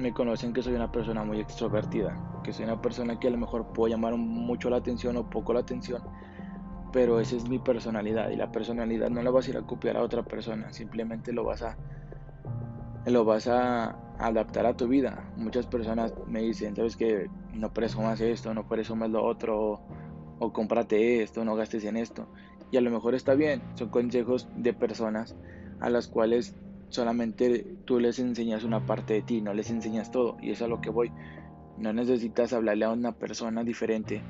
[0.00, 3.38] me conocen que soy una persona muy extrovertida, que soy una persona que a lo
[3.38, 6.02] mejor puedo llamar mucho la atención o poco la atención,
[6.92, 9.96] pero esa es mi personalidad y la personalidad no la vas a ir a copiar
[9.96, 11.76] a otra persona, simplemente lo vas a
[13.06, 15.24] lo vas a adaptar a tu vida.
[15.36, 19.80] Muchas personas me dicen, sabes que no presumas esto, no presumas lo otro,
[20.38, 22.28] o, cómprate esto, no gastes en esto.
[22.70, 25.34] Y a lo mejor está bien, son consejos de personas
[25.80, 26.54] a las cuales
[26.90, 30.36] solamente tú les enseñas una parte de ti, no les enseñas todo.
[30.42, 31.12] Y es a lo que voy.
[31.78, 34.22] No necesitas hablarle a una persona diferente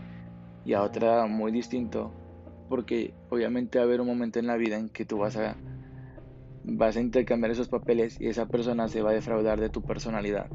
[0.64, 2.12] y a otra muy distinto,
[2.68, 5.56] porque obviamente va a haber un momento en la vida en que tú vas a
[6.62, 10.48] vas a intercambiar esos papeles y esa persona se va a defraudar de tu personalidad.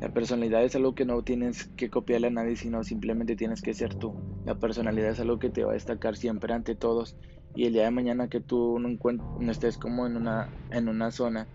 [0.00, 3.74] La personalidad es algo que no tienes que copiarle a nadie, sino simplemente tienes que
[3.74, 4.14] ser tú.
[4.46, 7.16] La personalidad es algo que te va a destacar siempre ante todos
[7.54, 11.48] y el día de mañana que tú no, estés como en una, en una zona,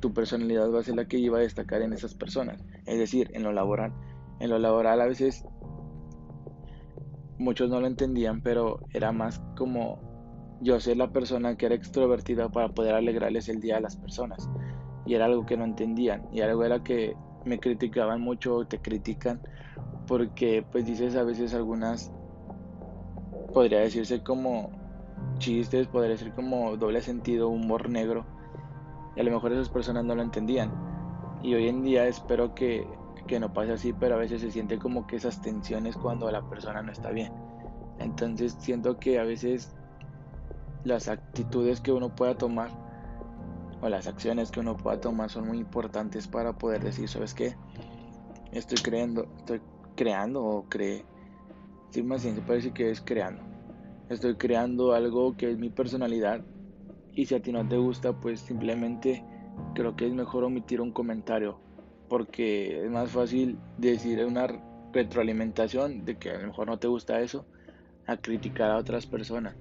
[0.00, 2.64] tu personalidad va a ser la que iba a destacar en esas personas.
[2.86, 3.92] Es decir, en lo laboral.
[4.38, 5.44] En lo laboral a veces
[7.38, 12.48] muchos no lo entendían, pero era más como yo ser la persona que era extrovertida
[12.50, 14.48] para poder alegrarles el día a las personas.
[15.04, 16.28] Y era algo que no entendían.
[16.32, 19.40] Y algo era que me criticaban mucho, te critican,
[20.06, 22.12] porque pues dices a veces algunas,
[23.52, 24.79] podría decirse como
[25.40, 28.24] chistes, podría ser como doble sentido, humor negro.
[29.16, 30.70] Y a lo mejor esas personas no lo entendían.
[31.42, 32.86] Y hoy en día espero que,
[33.26, 36.48] que no pase así, pero a veces se siente como que esas tensiones cuando la
[36.48, 37.32] persona no está bien.
[37.98, 39.74] Entonces siento que a veces
[40.84, 42.70] las actitudes que uno pueda tomar
[43.82, 47.56] o las acciones que uno pueda tomar son muy importantes para poder decir, ¿sabes qué?
[48.52, 49.60] Estoy creando, estoy
[49.96, 51.04] creando o cree.
[51.90, 53.49] Sí, más bien se parece que es creando
[54.10, 56.42] estoy creando algo que es mi personalidad.
[57.14, 59.24] Y si a ti no te gusta pues simplemente
[59.74, 61.60] creo que es mejor omitir un comentario
[62.08, 64.48] porque es más fácil decir una
[64.92, 67.46] retroalimentación de que a lo mejor no te gusta eso
[68.06, 69.54] a criticar a otras personas.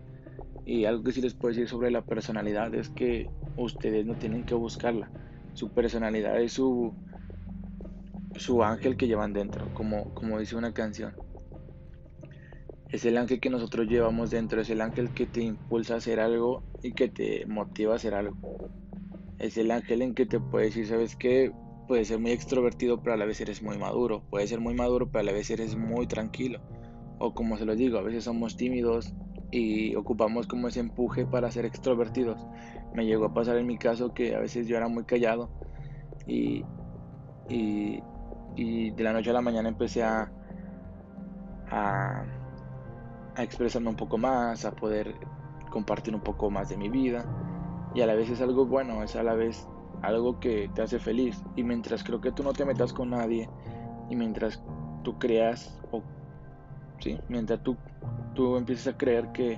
[0.65, 4.45] Y algo que sí les puedo decir sobre la personalidad es que ustedes no tienen
[4.45, 5.11] que buscarla.
[5.53, 6.93] Su personalidad es su
[8.35, 11.13] su ángel que llevan dentro como, como dice una canción
[12.91, 16.19] es el ángel que nosotros llevamos dentro, es el ángel que te impulsa a hacer
[16.19, 18.35] algo y que te motiva a hacer algo.
[19.37, 21.51] Es el ángel en que te puede decir, ¿sabes qué?
[21.87, 24.23] Puede ser muy extrovertido, pero a la vez eres muy maduro.
[24.29, 26.59] Puede ser muy maduro, pero a la vez eres muy tranquilo.
[27.19, 29.13] O como se lo digo, a veces somos tímidos
[29.51, 32.39] y ocupamos como ese empuje para ser extrovertidos.
[32.93, 35.49] Me llegó a pasar en mi caso que a veces yo era muy callado
[36.27, 36.63] y,
[37.49, 38.01] y,
[38.91, 40.31] de la noche a la mañana empecé a,
[41.71, 42.38] a
[43.39, 45.15] a expresarme un poco más, a poder
[45.71, 47.25] compartir un poco más de mi vida.
[47.95, 49.65] Y a la vez es algo bueno, es a la vez
[50.01, 51.41] algo que te hace feliz.
[51.55, 53.49] Y mientras creo que tú no te metas con nadie,
[54.09, 54.61] y mientras
[55.03, 56.03] tú creas, o
[56.99, 57.77] sí, mientras tú,
[58.35, 59.57] tú empieces a creer que,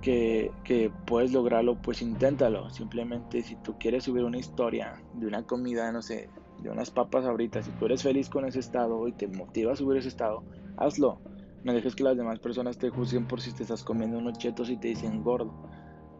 [0.00, 2.70] que, que puedes lograrlo, pues inténtalo.
[2.70, 6.30] Simplemente si tú quieres subir una historia de una comida, no sé,
[6.62, 9.76] de unas papas ahorita, si tú eres feliz con ese estado y te motiva a
[9.76, 10.42] subir ese estado,
[10.78, 11.20] hazlo
[11.64, 14.70] no dejes que las demás personas te juzguen por si te estás comiendo unos chetos
[14.70, 15.52] y te dicen gordo.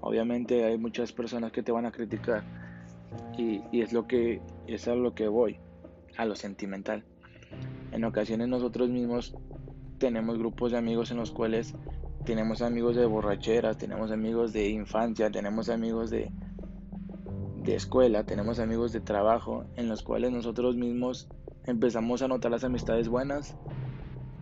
[0.00, 2.44] Obviamente hay muchas personas que te van a criticar
[3.36, 5.58] y, es lo que es a lo que voy,
[6.16, 7.04] a lo sentimental.
[7.92, 9.34] En ocasiones nosotros mismos
[9.98, 11.74] tenemos grupos de amigos en los cuales
[12.24, 16.30] tenemos amigos de borracheras, tenemos amigos de infancia, tenemos amigos de
[17.68, 21.28] de escuela, tenemos amigos de trabajo en los cuales nosotros mismos
[21.66, 23.56] empezamos a notar las amistades buenas.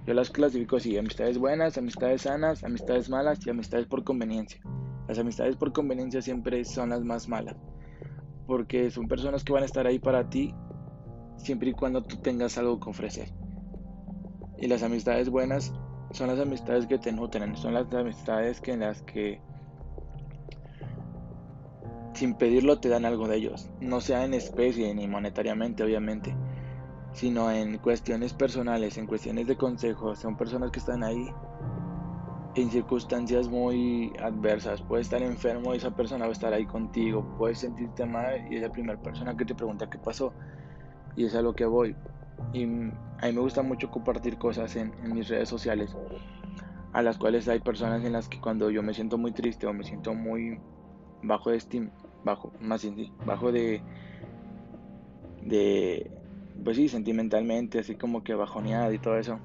[0.06, 4.60] Yo las clasifico así, amistades buenas, amistades sanas, amistades malas y amistades por conveniencia.
[5.08, 7.56] Las amistades por conveniencia siempre son las más malas,
[8.46, 10.54] porque son personas que van a estar ahí para ti
[11.36, 13.32] siempre y cuando tú tengas algo que ofrecer.
[14.58, 15.72] Y las amistades buenas
[16.12, 19.40] son las amistades que te nutren, son las amistades que en las que
[22.14, 26.34] sin pedirlo te dan algo de ellos, no sea en especie ni monetariamente obviamente,
[27.16, 31.32] sino en cuestiones personales, en cuestiones de consejos, son personas que están ahí
[32.54, 37.60] en circunstancias muy adversas, puedes estar enfermo esa persona va a estar ahí contigo, puedes
[37.60, 40.34] sentirte mal y es la primera persona que te pregunta qué pasó.
[41.16, 41.96] Y es a lo que voy.
[42.52, 45.96] Y a mí me gusta mucho compartir cosas en, en mis redes sociales,
[46.92, 49.72] a las cuales hay personas en las que cuando yo me siento muy triste o
[49.72, 50.60] me siento muy
[51.22, 51.90] bajo de estima,
[52.24, 53.80] bajo, más bien, bajo de,
[55.42, 56.10] de,
[56.64, 59.38] pues sí, sentimentalmente, así como que bajoneada y todo eso.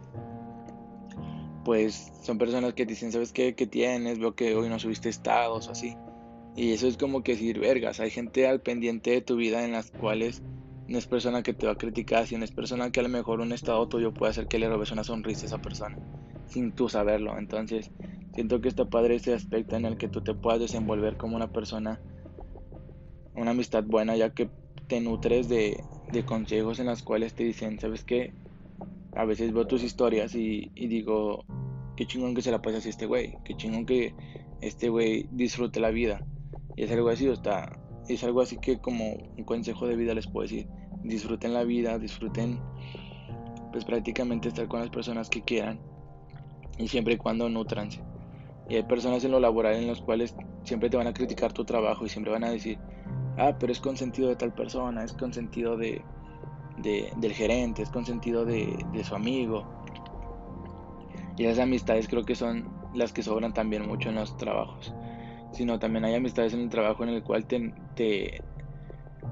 [1.64, 3.56] Pues son personas que dicen, ¿sabes qué?
[3.56, 4.20] ¿Qué tienes?
[4.20, 5.96] Veo que hoy no subiste estados o así.
[6.56, 9.72] Y eso es como que decir, vergas, hay gente al pendiente de tu vida en
[9.72, 10.44] las cuales
[10.88, 13.40] no es persona que te va a criticar, sino es persona que a lo mejor
[13.40, 15.98] un estado tuyo puede hacer que le robes una sonrisa a esa persona,
[16.48, 17.38] sin tú saberlo.
[17.38, 17.92] Entonces,
[18.34, 21.52] siento que está padre ese aspecto en el que tú te puedas desenvolver como una
[21.52, 22.02] persona
[23.36, 24.50] una amistad buena ya que
[24.88, 25.82] te nutres de,
[26.26, 28.34] consejos en las cuales te dicen, ¿sabes qué?
[29.16, 31.46] A veces veo tus historias y, digo,
[31.96, 34.14] qué chingón que se la pase así este güey, qué chingón que
[34.62, 36.26] este güey disfrute la vida.
[36.76, 37.72] Y es algo así, o está,
[38.08, 40.68] es algo así que como un consejo de vida les puedo decir,
[41.04, 42.60] disfruten la vida, disfruten
[43.72, 45.80] pues prácticamente estar con las personas que quieran
[46.78, 48.02] y siempre y cuando nutranse.
[48.70, 51.66] Y hay personas en lo laboral en las cuales siempre te van a criticar tu
[51.66, 52.78] trabajo y siempre van a decir,
[53.42, 56.04] ah, pero es consentido de tal persona, es consentido de,
[56.78, 59.66] de del gerente, es consentido de, de su amigo.
[61.38, 64.94] Y esas amistades creo que son las que sobran también mucho en los trabajos.
[65.52, 68.42] Sino también hay amistades en el trabajo en el cual te, te,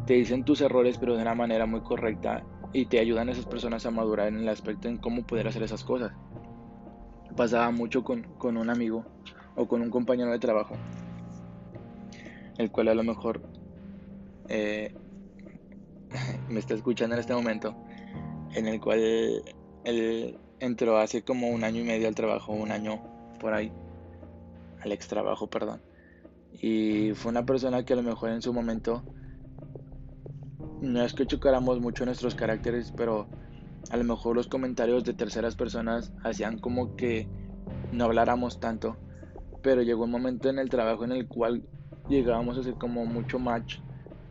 [0.08, 2.44] dicen tus errores pero de una manera muy correcta
[2.74, 5.64] y te ayudan a esas personas a madurar en el aspecto en cómo poder hacer
[5.64, 6.12] esas cosas.
[7.36, 9.06] Pasaba mucho con, con un amigo
[9.56, 10.76] o con un compañero de trabajo,
[12.58, 13.59] el cual a lo mejor
[14.50, 14.94] eh,
[16.50, 17.76] me está escuchando en este momento,
[18.54, 19.00] en el cual
[19.84, 23.02] él entró hace como un año y medio al trabajo, un año
[23.40, 23.72] por ahí,
[24.82, 25.82] al ex trabajo, perdón.
[26.62, 29.04] Y fue una persona que a lo mejor en su momento
[30.82, 33.28] no es que chocáramos mucho nuestros caracteres, pero
[33.92, 37.28] a lo mejor los comentarios de terceras personas hacían como que
[37.92, 38.98] no habláramos tanto.
[39.62, 41.64] Pero llegó un momento en el trabajo en el cual
[42.08, 43.80] llegábamos a ser como mucho match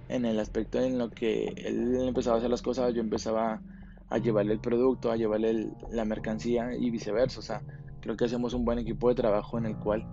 [0.08, 3.60] en el aspecto en lo que él empezaba a hacer las cosas, yo empezaba
[4.10, 7.40] a llevarle el producto, a llevarle la mercancía y viceversa.
[7.40, 7.62] O sea,
[8.00, 10.06] creo que hacemos un buen equipo de trabajo en el cual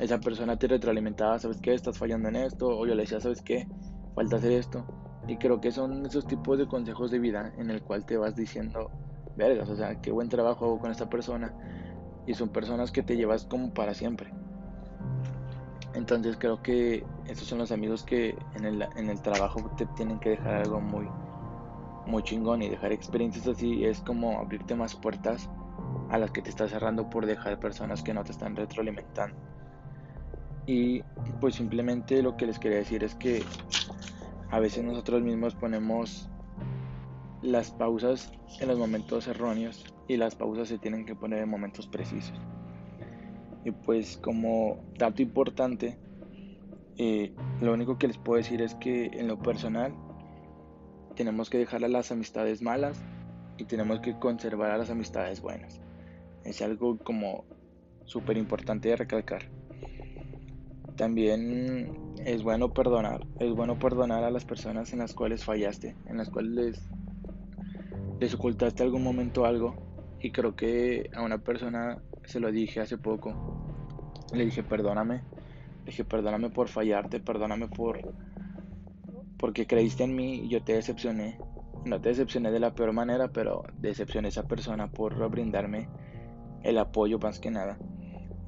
[0.00, 1.74] esa persona te retroalimentaba, ¿sabes qué?
[1.74, 3.68] Estás fallando en esto, o yo le decía, ¿sabes qué?
[4.14, 4.86] Falta hacer esto.
[5.26, 8.36] Y creo que son esos tipos de consejos de vida en el cual te vas
[8.36, 8.90] diciendo,
[9.36, 11.54] vergas, o sea, qué buen trabajo hago con esta persona.
[12.26, 14.32] Y son personas que te llevas como para siempre.
[15.96, 20.18] Entonces creo que estos son los amigos que en el, en el trabajo te tienen
[20.20, 21.08] que dejar algo muy,
[22.06, 25.48] muy chingón y dejar experiencias así es como abrirte más puertas
[26.10, 29.34] a las que te estás cerrando por dejar personas que no te están retroalimentando.
[30.66, 31.02] Y
[31.40, 33.42] pues simplemente lo que les quería decir es que
[34.50, 36.28] a veces nosotros mismos ponemos
[37.40, 38.30] las pausas
[38.60, 42.38] en los momentos erróneos y las pausas se tienen que poner en momentos precisos.
[43.66, 45.98] Y pues como dato importante,
[46.98, 49.92] eh, lo único que les puedo decir es que en lo personal
[51.16, 53.02] tenemos que dejar a las amistades malas
[53.58, 55.80] y tenemos que conservar a las amistades buenas.
[56.44, 57.44] Es algo como
[58.04, 59.50] súper importante de recalcar.
[60.94, 66.18] También es bueno perdonar, es bueno perdonar a las personas en las cuales fallaste, en
[66.18, 66.88] las cuales les,
[68.20, 69.74] les ocultaste algún momento algo.
[70.20, 73.32] Y creo que a una persona se lo dije hace poco.
[74.32, 75.22] Le dije, perdóname.
[75.84, 78.00] Le dije, perdóname por fallarte, perdóname por...
[79.38, 81.38] Porque creíste en mí y yo te decepcioné.
[81.84, 85.88] No te decepcioné de la peor manera, pero decepcioné a esa persona por brindarme
[86.62, 87.78] el apoyo más que nada.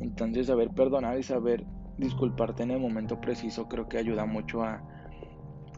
[0.01, 1.65] Entonces saber perdonar y saber
[1.99, 4.83] disculparte en el momento preciso creo que ayuda mucho a,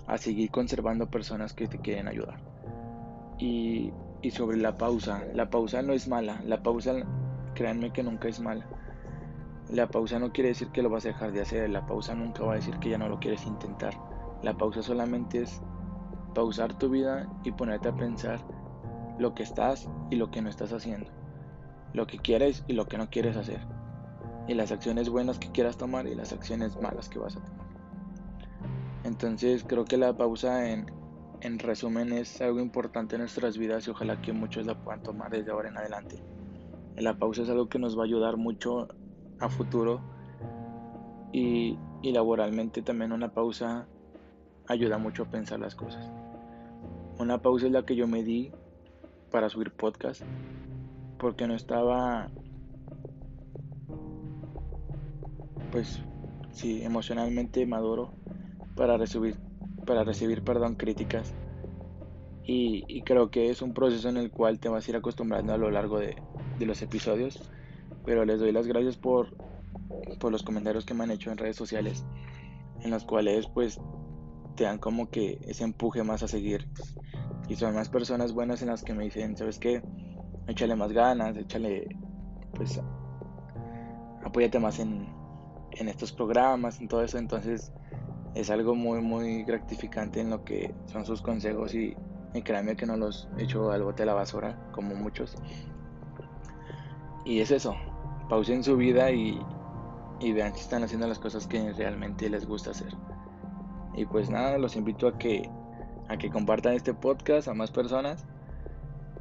[0.07, 2.41] a seguir conservando personas que te quieren ayudar.
[3.39, 3.93] Y,
[4.23, 6.95] y sobre la pausa, la pausa no es mala, la pausa
[7.61, 8.67] créanme que nunca es mala.
[9.69, 12.43] La pausa no quiere decir que lo vas a dejar de hacer, la pausa nunca
[12.43, 13.93] va a decir que ya no lo quieres intentar.
[14.43, 15.61] La pausa solamente es
[16.35, 18.41] pausar tu vida y ponerte a pensar
[19.19, 21.11] lo que estás y lo que no estás haciendo,
[21.93, 23.61] lo que quieres y lo que no quieres hacer,
[24.49, 27.67] y las acciones buenas que quieras tomar y las acciones malas que vas a tomar.
[29.05, 30.91] Entonces creo que la pausa en,
[31.43, 35.31] en resumen es algo importante en nuestras vidas y ojalá que muchos la puedan tomar
[35.31, 36.25] desde ahora en adelante.
[37.01, 38.89] La pausa es algo que nos va a ayudar mucho
[39.39, 40.01] a futuro
[41.33, 43.87] y, y laboralmente también una pausa
[44.69, 46.11] ayuda mucho a pensar las cosas.
[47.19, 48.53] Una pausa es la que yo me di
[49.31, 50.23] para subir podcast
[51.19, 52.31] porque no estaba
[55.71, 56.01] pues
[56.53, 58.11] sí emocionalmente maduro
[58.75, 59.37] para recibir
[59.87, 61.33] para recibir perdón críticas
[62.53, 65.57] y, creo que es un proceso en el cual te vas a ir acostumbrando a
[65.57, 66.17] lo largo de,
[66.61, 67.51] de los episodios
[68.05, 69.37] pero les doy las gracias por
[70.21, 72.05] por los comentarios que me han hecho en redes sociales
[72.83, 73.81] en los cuales pues
[74.55, 76.69] te dan como que ese empuje más a seguir
[77.51, 79.83] y son más personas buenas en las que me dicen, ¿sabes qué?
[80.47, 81.89] Échale más ganas, échale,
[82.55, 82.81] pues,
[84.25, 85.09] apóyate más en,
[85.73, 87.19] en estos programas, en todo eso.
[87.19, 87.73] Entonces,
[88.37, 91.97] es algo muy, muy gratificante en lo que son sus consejos y,
[92.35, 95.35] y créanme que no los echo al bote de la basura, como muchos.
[97.25, 97.77] Y es eso,
[98.29, 99.41] pausen su vida y,
[100.21, 102.95] vean si están haciendo las cosas que realmente les gusta hacer.
[103.95, 105.49] Y pues nada, los invito a que
[106.09, 108.27] a que compartan este podcast a más personas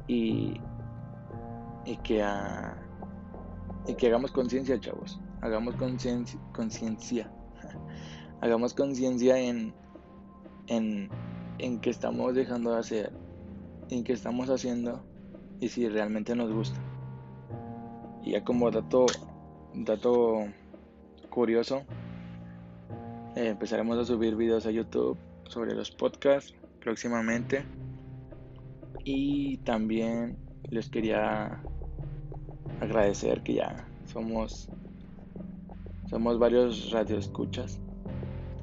[0.08, 0.60] y,
[1.84, 2.24] y que
[3.86, 5.20] y que hagamos conciencia, chavos.
[5.40, 7.30] Hagamos conciencia.
[8.40, 9.74] hagamos conciencia en,
[10.66, 11.08] en,
[11.58, 13.12] en qué estamos dejando de hacer,
[13.90, 15.02] en qué estamos haciendo
[15.60, 16.80] y si realmente nos gusta.
[18.22, 19.06] Y ya como dato,
[19.74, 20.44] dato
[21.30, 21.82] curioso,
[23.36, 27.64] eh, empezaremos a subir videos a YouTube sobre los podcasts próximamente.
[29.04, 30.36] Y también
[30.68, 31.62] les quería
[32.80, 34.68] agradecer que ya somos
[36.10, 37.78] somos varios radioescuchas.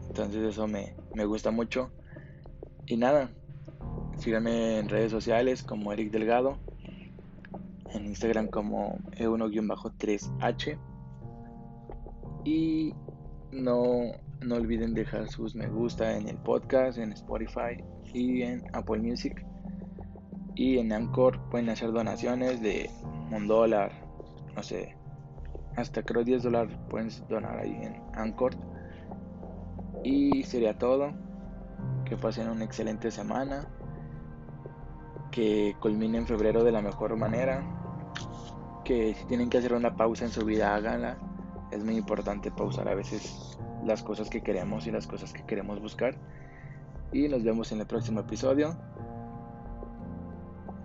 [0.10, 1.90] Entonces eso me, me gusta mucho.
[2.86, 3.30] Y nada,
[4.18, 6.58] síganme en redes sociales como Eric Delgado,
[7.94, 10.80] en Instagram como E1-3H.
[12.46, 12.94] Y
[13.52, 14.12] no,
[14.42, 17.84] no olviden dejar sus me gusta en el podcast, en Spotify
[18.14, 19.46] y en Apple Music.
[20.56, 22.90] Y en Anchor pueden hacer donaciones de
[23.32, 23.92] un dólar,
[24.56, 24.98] no sé,
[25.78, 28.56] hasta creo 10 dólares pueden donar ahí en Anchor.
[30.04, 31.14] Y sería todo.
[32.04, 33.68] Que pasen una excelente semana.
[35.32, 37.64] Que culmine en febrero de la mejor manera.
[38.88, 41.18] Que si tienen que hacer una pausa en su vida, háganla.
[41.72, 45.82] Es muy importante pausar a veces las cosas que queremos y las cosas que queremos
[45.82, 46.16] buscar
[47.12, 48.78] y nos vemos en el próximo episodio.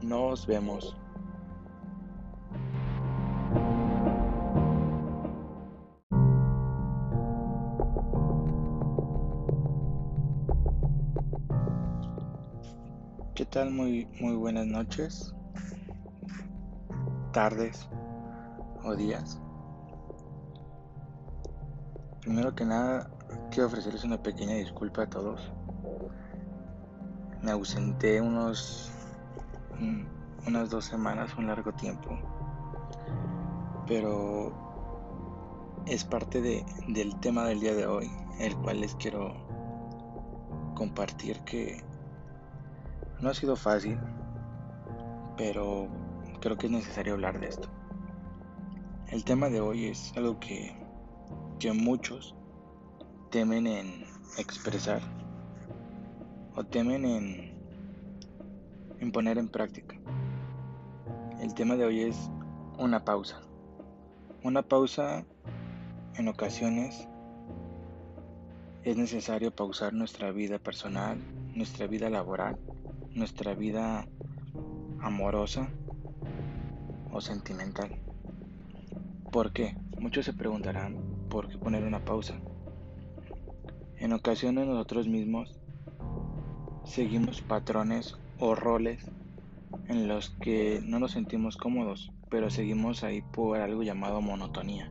[0.03, 0.97] Nos vemos.
[13.35, 13.71] ¿Qué tal?
[13.71, 15.35] Muy, muy buenas noches,
[17.33, 17.89] tardes
[18.85, 19.41] o días.
[22.20, 23.11] Primero que nada,
[23.51, 25.53] quiero ofrecerles una pequeña disculpa a todos
[27.43, 28.91] me ausenté unos
[29.78, 30.03] mm,
[30.47, 32.18] unas dos semanas, un largo tiempo,
[33.87, 34.53] pero
[35.87, 39.35] es parte de, del tema del día de hoy, el cual les quiero
[40.74, 41.83] compartir que
[43.20, 43.99] no ha sido fácil,
[45.37, 45.89] pero
[46.43, 47.68] creo que es necesario hablar de esto.
[49.09, 50.74] El tema de hoy es algo que,
[51.61, 52.34] que muchos
[53.30, 54.05] temen en
[54.38, 55.01] expresar
[56.57, 57.55] o temen en,
[58.99, 59.97] en poner en práctica.
[61.40, 62.30] El tema de hoy es
[62.76, 63.40] una pausa.
[64.43, 65.24] Una pausa
[66.16, 67.09] en ocasiones
[68.82, 71.18] es necesario pausar nuestra vida personal,
[71.55, 72.59] nuestra vida laboral,
[73.14, 74.09] nuestra vida
[75.01, 75.68] amorosa
[77.13, 77.91] o sentimental.
[79.31, 79.77] ¿Por qué?
[79.99, 80.97] Muchos se preguntarán
[81.29, 82.41] por qué poner una pausa.
[83.99, 85.59] En ocasiones nosotros mismos
[86.85, 89.11] seguimos patrones o roles
[89.89, 94.91] en los que no nos sentimos cómodos, pero seguimos ahí por algo llamado monotonía.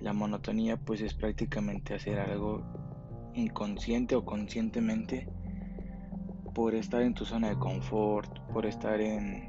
[0.00, 2.62] La monotonía pues es prácticamente hacer algo
[3.34, 5.28] inconsciente o conscientemente
[6.54, 9.48] por estar en tu zona de confort, por estar en,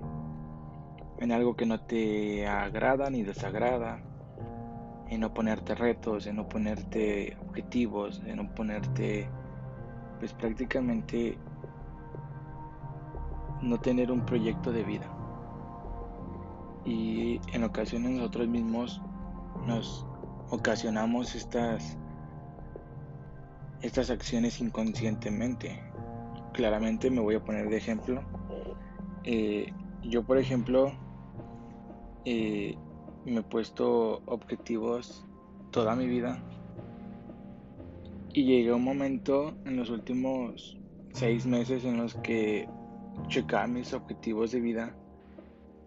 [1.21, 4.01] en algo que no te agrada ni desagrada,
[5.07, 9.29] en no ponerte retos, en no ponerte objetivos, en no ponerte
[10.19, 11.37] pues prácticamente
[13.61, 15.05] no tener un proyecto de vida.
[16.85, 18.99] Y en ocasiones nosotros mismos
[19.67, 20.07] nos
[20.49, 21.97] ocasionamos estas
[23.83, 25.83] estas acciones inconscientemente.
[26.53, 28.23] Claramente me voy a poner de ejemplo.
[29.23, 29.71] Eh,
[30.03, 30.93] yo, por ejemplo,
[32.25, 32.75] eh,
[33.25, 35.25] me he puesto objetivos
[35.71, 36.43] toda mi vida
[38.33, 40.77] y llegué a un momento en los últimos
[41.13, 42.67] seis meses en los que
[43.27, 44.95] checaba mis objetivos de vida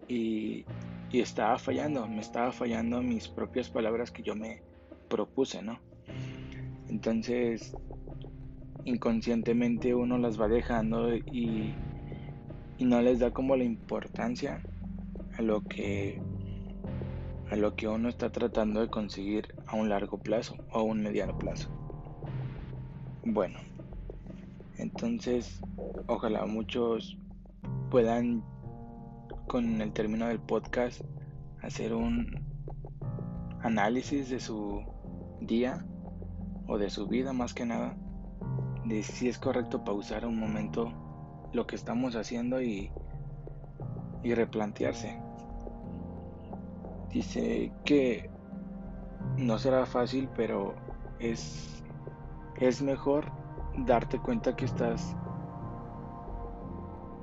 [0.07, 0.65] y,
[1.11, 4.61] y estaba fallando, me estaba fallando mis propias palabras que yo me
[5.09, 5.79] propuse, ¿no?
[6.87, 7.75] Entonces,
[8.85, 11.73] inconscientemente uno las va dejando y,
[12.77, 14.61] y no les da como la importancia
[15.37, 16.21] a lo que
[17.51, 21.03] a lo que uno está tratando de conseguir a un largo plazo o a un
[21.03, 21.69] mediano plazo.
[23.23, 23.59] Bueno,
[24.77, 25.61] entonces
[26.07, 27.17] ojalá muchos
[27.91, 28.43] puedan
[29.47, 31.01] con el término del podcast
[31.61, 32.43] hacer un
[33.61, 34.83] análisis de su
[35.41, 35.85] día
[36.67, 37.95] o de su vida más que nada,
[38.85, 40.91] de si es correcto pausar un momento
[41.53, 42.91] lo que estamos haciendo y,
[44.23, 45.24] y replantearse.
[47.15, 48.29] Dice que
[49.37, 50.75] no será fácil, pero
[51.17, 51.81] es,
[52.57, 53.31] es mejor
[53.77, 55.15] darte cuenta que estás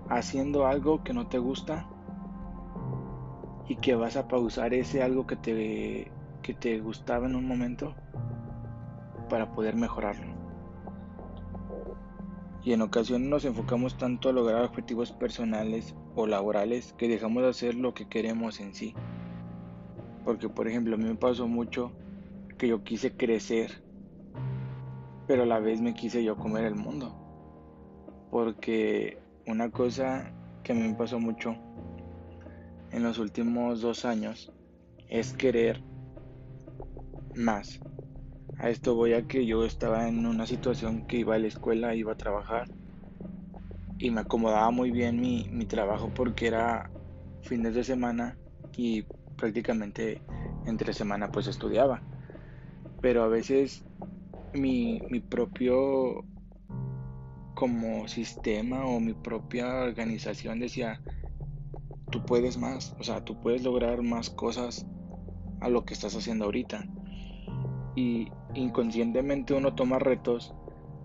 [0.09, 1.87] haciendo algo que no te gusta
[3.69, 7.95] y que vas a pausar ese algo que te, que te gustaba en un momento
[9.29, 10.33] para poder mejorarlo.
[12.65, 17.51] Y en ocasiones nos enfocamos tanto a lograr objetivos personales o laborales que dejamos de
[17.51, 18.95] hacer lo que queremos en sí.
[20.25, 21.93] Porque por ejemplo a mí me pasó mucho
[22.59, 23.71] que yo quise crecer,
[25.27, 27.15] pero a la vez me quise yo comer el mundo.
[28.31, 31.57] Porque una cosa que a mí me pasó mucho
[32.93, 34.53] en los últimos dos años
[35.09, 35.83] es querer
[37.35, 37.81] más.
[38.59, 41.95] A esto voy a que yo estaba en una situación que iba a la escuela,
[41.95, 42.69] iba a trabajar
[43.99, 46.91] y me acomodaba muy bien mi, mi trabajo porque era
[47.43, 48.37] fines de semana
[48.77, 49.05] y
[49.43, 50.23] prácticamente
[50.67, 52.01] entre semana pues estudiaba.
[53.01, 53.85] Pero a veces
[54.55, 56.25] mi, mi propio
[57.55, 61.03] como sistema o mi propia organización decía,
[62.11, 64.87] tú puedes más, o sea, tú puedes lograr más cosas
[65.61, 66.87] a lo que estás haciendo ahorita.
[67.97, 70.55] Y inconscientemente uno toma retos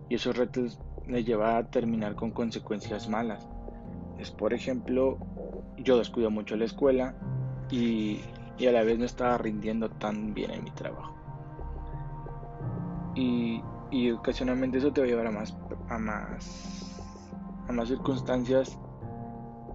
[0.09, 3.49] y esos retos le lleva a terminar con consecuencias malas.
[4.19, 5.17] Es por ejemplo,
[5.77, 7.15] yo descuido mucho la escuela
[7.70, 8.22] y,
[8.68, 11.13] a la vez no estaba rindiendo tan bien en mi trabajo.
[13.15, 13.61] Y,
[14.11, 15.57] ocasionalmente eso te va a llevar a más,
[15.89, 17.01] a más,
[17.68, 18.78] a más circunstancias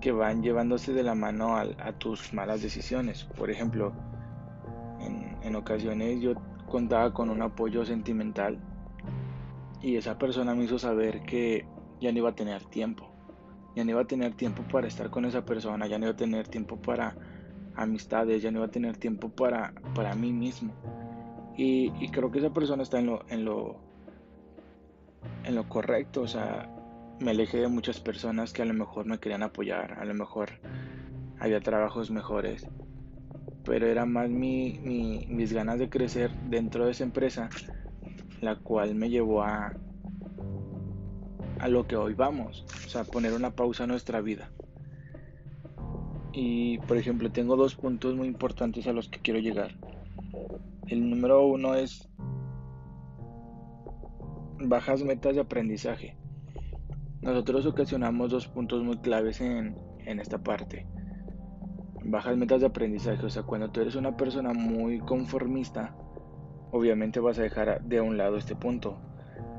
[0.01, 3.25] que van llevándose de la mano a, tus malas decisiones.
[3.25, 3.93] Por ejemplo,
[5.01, 6.35] en, en ocasiones yo
[6.67, 8.59] contaba con un apoyo sentimental
[9.83, 11.67] y esa persona me hizo saber que
[12.01, 13.09] ya no iba a tener tiempo.
[13.75, 16.17] Ya no iba a tener tiempo para estar con esa persona, ya no iba a
[16.17, 17.17] tener tiempo para
[17.75, 20.73] amistades, ya no iba a tener tiempo para, para mí mismo.
[21.57, 23.77] Y, creo que esa persona está en lo, en lo,
[25.45, 26.23] en lo correcto.
[26.23, 26.69] O sea,
[27.21, 30.51] me alejé de muchas personas que a lo mejor me querían apoyar, a lo mejor
[31.39, 32.67] había trabajos mejores.
[33.65, 37.49] Pero era más mi, mis ganas de crecer dentro de esa empresa,
[38.41, 39.73] la cual me llevó a,
[41.61, 42.65] a lo que hoy vamos.
[42.87, 44.51] O sea, poner una pausa a nuestra vida.
[46.33, 49.73] Y por ejemplo, tengo dos puntos muy importantes a los que quiero llegar.
[50.87, 52.09] El número uno es
[54.59, 56.17] bajas metas de aprendizaje.
[57.21, 59.77] Nosotros ocasionamos dos puntos muy claves en,
[60.07, 60.87] en esta parte.
[62.05, 65.95] Bajas metas de aprendizaje, o sea, cuando tú eres una persona muy conformista,
[66.73, 68.99] obviamente vas a dejar de un lado este punto,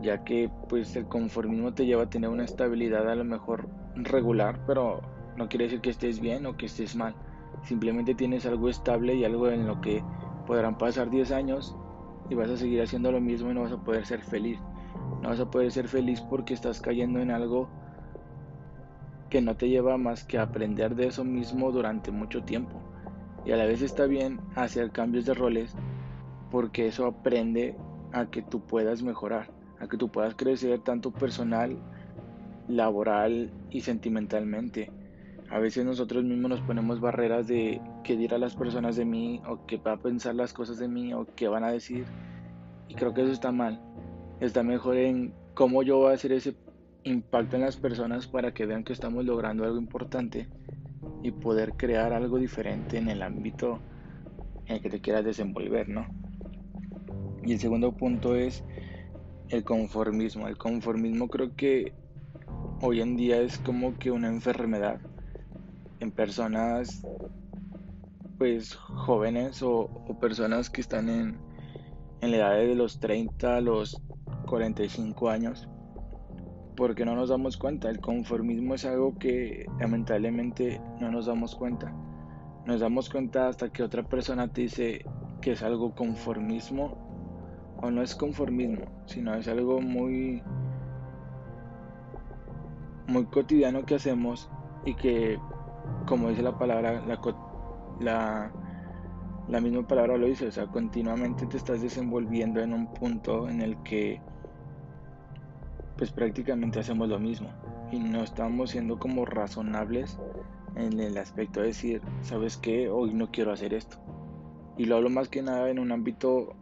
[0.01, 4.59] ya que pues el conformismo te lleva a tener una estabilidad a lo mejor regular,
[4.67, 7.15] pero no quiere decir que estés bien o que estés mal.
[7.63, 10.03] Simplemente tienes algo estable y algo en lo que
[10.45, 11.75] podrán pasar 10 años
[12.29, 14.59] y vas a seguir haciendo lo mismo y no vas a poder ser feliz.
[15.21, 17.69] No vas a poder ser feliz porque estás cayendo en algo
[19.29, 22.81] que no te lleva más que a aprender de eso mismo durante mucho tiempo.
[23.45, 25.75] Y a la vez está bien hacer cambios de roles
[26.51, 27.75] porque eso aprende
[28.11, 31.77] a que tú puedas mejorar, a que tú puedas crecer tanto personal,
[32.67, 34.91] laboral y sentimentalmente.
[35.53, 39.67] A veces nosotros mismos nos ponemos barreras de qué dirán las personas de mí o
[39.67, 42.05] qué va a pensar las cosas de mí o qué van a decir.
[42.87, 43.79] Y creo que eso está mal.
[44.39, 46.55] Está mejor en cómo yo voy a ser ese
[47.03, 50.47] impacto en las personas para que vean que estamos logrando algo importante
[51.21, 53.79] y poder crear algo diferente en el ámbito
[54.65, 56.07] en el que te quieras desenvolver, ¿no?
[57.43, 58.63] Y el segundo punto es
[59.49, 60.47] el conformismo.
[60.47, 61.93] El conformismo creo que
[62.81, 64.99] hoy en día es como que una enfermedad
[65.99, 67.05] en personas
[68.37, 69.89] pues jóvenes o,
[70.19, 71.37] personas que están en,
[72.21, 74.01] en la edad de los 30 a los
[74.47, 75.69] 45 años
[76.75, 77.89] porque no nos damos cuenta.
[77.89, 81.93] El conformismo es algo que lamentablemente no nos damos cuenta.
[82.65, 85.05] Nos damos cuenta hasta que otra persona te dice
[85.41, 86.97] que es algo conformismo
[87.81, 90.41] o no es conformismo, sino es algo muy
[93.07, 94.49] muy cotidiano que hacemos
[94.85, 95.37] y que
[96.05, 97.19] como dice la palabra la,
[97.99, 98.51] la,
[99.47, 103.61] la misma palabra lo dice, o sea, continuamente te estás desenvolviendo en un punto en
[103.61, 104.21] el que
[105.97, 107.49] pues prácticamente hacemos lo mismo
[107.91, 110.17] y no estamos siendo como razonables
[110.75, 112.89] en el aspecto de decir, ¿sabes qué?
[112.89, 113.97] Hoy no quiero hacer esto.
[114.77, 116.55] Y lo hablo más que nada en un ámbito,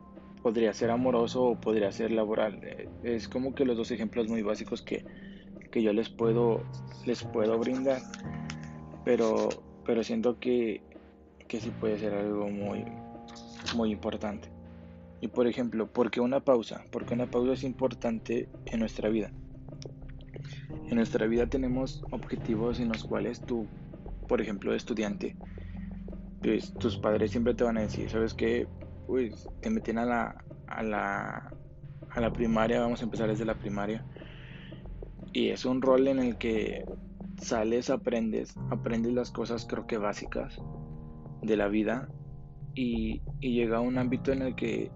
[0.44, 2.60] podría ser amoroso o podría ser laboral.
[3.04, 5.06] Es como que los dos ejemplos muy básicos que,
[5.72, 6.62] que yo les puedo,
[7.06, 8.02] les puedo brindar.
[9.04, 9.50] Pero,
[9.86, 10.82] pero siento que,
[11.48, 12.86] que sí puede ser algo muy,
[13.76, 14.50] muy importante.
[15.22, 16.84] Y por ejemplo, ¿por qué una pausa?
[16.92, 19.32] Porque una pausa es importante en nuestra vida.
[20.90, 23.68] En nuestra vida tenemos objetivos en los cuales tú,
[24.28, 25.36] por ejemplo, estudiante,
[26.42, 28.68] pues tus padres siempre te van a decir, ¿sabes qué?
[29.08, 31.54] Pues te meten a la, a la,
[32.10, 34.04] a la primaria, vamos a empezar desde la primaria.
[35.34, 36.84] Y es un rol en el que
[37.42, 40.62] sales, aprendes, aprendes las cosas creo que básicas
[41.42, 42.08] de la vida
[42.76, 44.92] y, llega a un ámbito en el que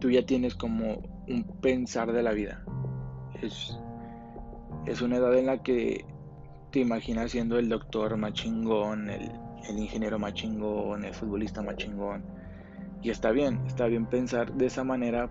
[0.00, 2.64] tú ya tienes como un pensar de la vida.
[3.40, 3.78] Es,
[4.86, 6.04] es una edad en la que
[6.70, 9.30] te imaginas siendo el doctor machingón, el,
[9.68, 12.24] el ingeniero machingón, el futbolista machingón.
[13.02, 15.30] Y está bien, está bien pensar de esa manera,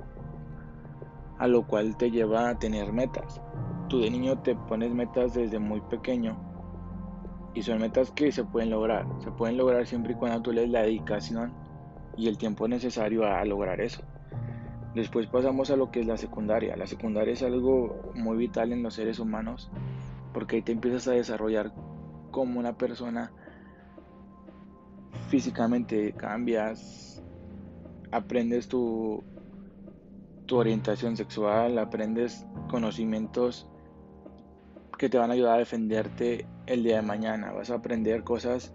[1.37, 3.41] a lo cual te lleva a tener metas.
[3.93, 6.35] Tú de niño te pones metas desde muy pequeño
[7.53, 9.05] y son metas que se pueden lograr.
[9.19, 11.53] Se pueden lograr siempre y cuando tú le des la dedicación
[12.17, 14.01] y el tiempo necesario a lograr eso.
[14.95, 16.75] Después pasamos a lo que es la secundaria.
[16.75, 19.69] La secundaria es algo muy vital en los seres humanos
[20.33, 21.71] porque ahí te empiezas a desarrollar
[22.31, 23.31] como una persona
[25.27, 27.23] físicamente, cambias,
[28.11, 29.23] aprendes tu,
[30.47, 33.69] tu orientación sexual, aprendes conocimientos
[35.03, 37.51] que te van a ayudar a defenderte el día de mañana.
[37.51, 38.73] Vas a aprender cosas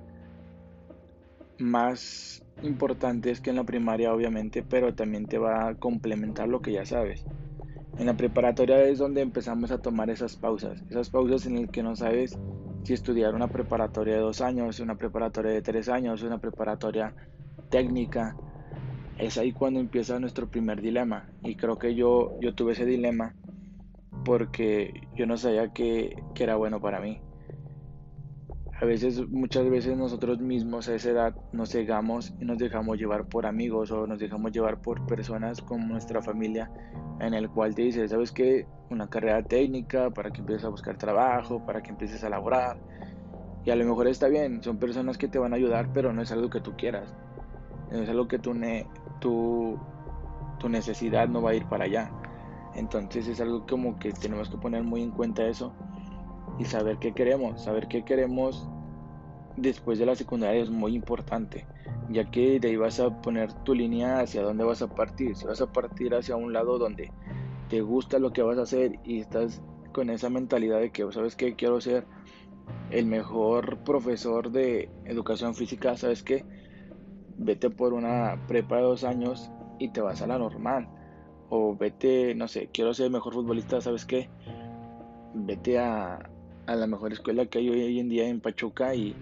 [1.57, 6.73] más importantes que en la primaria obviamente, pero también te va a complementar lo que
[6.73, 7.25] ya sabes.
[7.97, 11.83] En la preparatoria es donde empezamos a tomar esas pausas, esas pausas en el que
[11.83, 12.39] no sabes
[12.83, 17.15] si estudiar una preparatoria de dos años, una preparatoria de tres años, una preparatoria
[17.71, 18.37] técnica.
[19.17, 21.31] Es ahí cuando empieza nuestro primer dilema.
[21.43, 23.35] Y creo que yo, yo tuve ese dilema
[24.25, 27.21] porque yo no sabía que, que era bueno para mí
[28.81, 33.27] a veces, muchas veces nosotros mismos a esa edad nos cegamos y nos dejamos llevar
[33.27, 36.71] por amigos o nos dejamos llevar por personas como nuestra familia
[37.19, 38.69] en el cual te dice, ¿sabes qué?
[38.89, 42.79] Una carrera técnica para que empieces a buscar trabajo, para que empieces a laborar.
[43.65, 46.23] Y a lo mejor está bien, son personas que te van a ayudar, pero no
[46.23, 47.13] es algo que tú quieras.
[47.91, 48.55] No es algo que tu,
[49.19, 49.77] tu,
[50.61, 52.13] tu necesidad no va a ir para allá.
[52.79, 55.73] Entonces es algo como que tenemos que poner muy en cuenta eso
[56.59, 57.63] y saber qué queremos.
[57.63, 58.69] Saber qué queremos
[59.57, 61.67] después de la secundaria es muy importante,
[62.09, 65.35] ya que de ahí vas a poner tu línea hacia dónde vas a partir.
[65.35, 67.11] Si vas a partir hacia un lado donde
[67.69, 69.61] te gusta lo que vas a hacer y estás
[69.93, 71.57] con esa mentalidad de que, ¿sabes qué?
[71.57, 72.07] Quiero ser
[72.91, 76.45] el mejor profesor de educación física, ¿sabes qué?
[77.37, 79.51] Vete por una prepa de dos años
[79.81, 80.89] y te vas a la normal.
[81.51, 84.29] O vete, no sé, quiero ser mejor futbolista, ¿sabes qué?
[85.35, 86.19] Vete a,
[86.67, 89.17] a la mejor escuela que hay hoy en día en Pachuca y,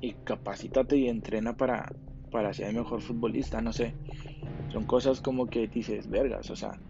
[0.00, 1.92] y capacítate y entrena para,
[2.30, 3.94] para ser mejor futbolista, no sé.
[4.72, 6.80] Son cosas como que dices, vergas, o sea,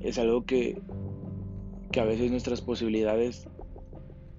[0.00, 0.80] es algo que,
[1.90, 3.48] que a veces nuestras posibilidades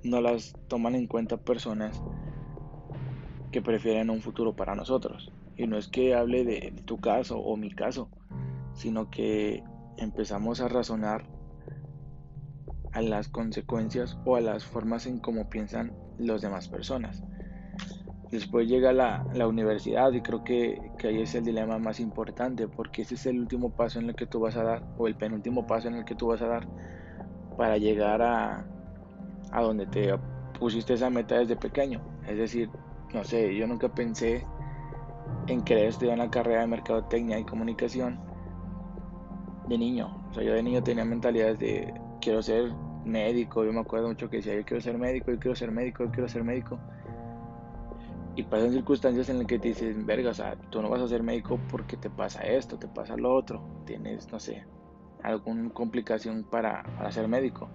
[0.04, 2.02] no las toman en cuenta personas
[3.52, 5.32] que prefieren un futuro para nosotros.
[5.56, 8.10] Y no es que hable de tu caso o mi caso,
[8.78, 9.64] sino que
[9.98, 11.28] empezamos a razonar
[12.94, 17.24] a las consecuencias o a las formas en cómo piensan las demás personas.
[18.32, 22.68] Después llega la, la universidad y creo que, que, ahí es el dilema más importante
[22.68, 25.16] porque ese es el último paso en el que tú vas a dar o el
[25.16, 26.68] penúltimo paso en el que tú vas a dar
[27.58, 28.68] para llegar a,
[29.52, 30.14] a donde te
[30.60, 32.02] pusiste esa meta desde pequeño.
[32.28, 32.70] Es decir,
[33.14, 34.46] no sé, yo nunca pensé
[35.48, 38.20] en querer estudiar una carrera de mercadotecnia y comunicación
[39.68, 40.16] de niño.
[40.30, 42.72] O sea, yo de niño tenía mentalidades de quiero ser
[43.06, 43.64] médico.
[43.64, 46.12] Yo me acuerdo mucho que decía, yo quiero ser médico, yo quiero ser médico, yo
[46.12, 46.80] quiero ser médico.
[48.36, 51.08] Y pasan circunstancias en las que te dicen, verga, o sea, tú no vas a
[51.08, 53.62] ser médico porque te pasa esto, te pasa lo otro.
[53.86, 54.64] Tienes, no sé,
[55.24, 57.70] alguna complicación para, para ser médico.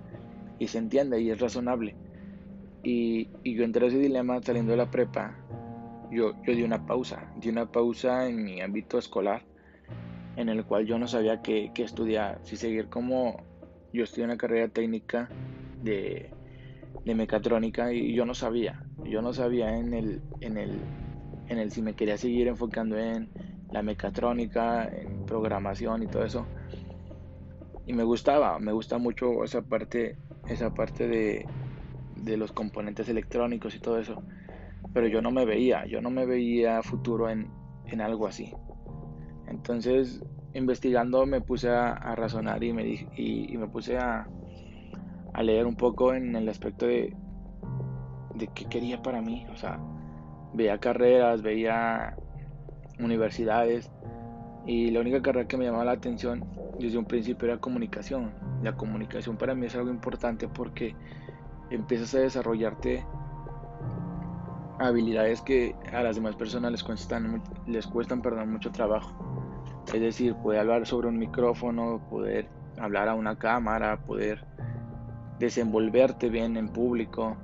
[0.59, 1.97] Y se entiende y es razonable.
[2.85, 5.37] Y, y yo entré a ese dilema saliendo de la prepa.
[6.13, 9.43] Yo, yo di una pausa, di una pausa en mi ámbito escolar,
[10.37, 13.37] en el cual yo no sabía qué, qué estudiar, si seguir como
[13.93, 15.29] yo estudié una carrera técnica
[15.83, 16.31] de,
[17.05, 20.81] de mecatrónica y yo no sabía, yo no sabía en el, en el,
[21.49, 23.29] en el si me quería seguir enfocando en
[23.71, 26.47] la mecatrónica, en programación y todo eso.
[27.87, 30.17] Y me gustaba, me gusta mucho esa parte,
[30.49, 31.47] esa parte de,
[32.17, 34.23] de los componentes electrónicos y todo eso.
[34.95, 37.49] Pero yo no me veía, yo no me veía futuro en,
[37.87, 38.55] en algo así.
[39.53, 40.25] Entonces,
[40.55, 43.07] investigando me puse a, razonar y me, y,
[43.53, 44.27] y me puse a,
[45.43, 47.15] leer un poco en el aspecto de,
[48.35, 49.47] de qué quería para mí.
[49.53, 49.79] O sea,
[50.55, 52.17] veía carreras, veía
[52.99, 53.91] universidades
[54.67, 56.45] y la única carrera que me llamaba la atención
[56.79, 58.33] desde un principio era comunicación.
[58.63, 60.95] La comunicación para mí es algo importante porque
[61.71, 63.05] empiezas a desarrollarte
[64.79, 69.42] habilidades que a las demás personas les cuestan, les cuestan perdón, mucho trabajo.
[69.89, 74.45] Es decir, poder hablar sobre un micrófono, poder hablar a una cámara, poder
[75.39, 77.37] desenvolverte bien en público.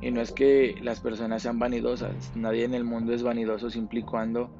[0.00, 4.00] Y no es que las personas sean vanidosas, nadie en el mundo es vanidoso siempre
[4.00, 4.50] y cuando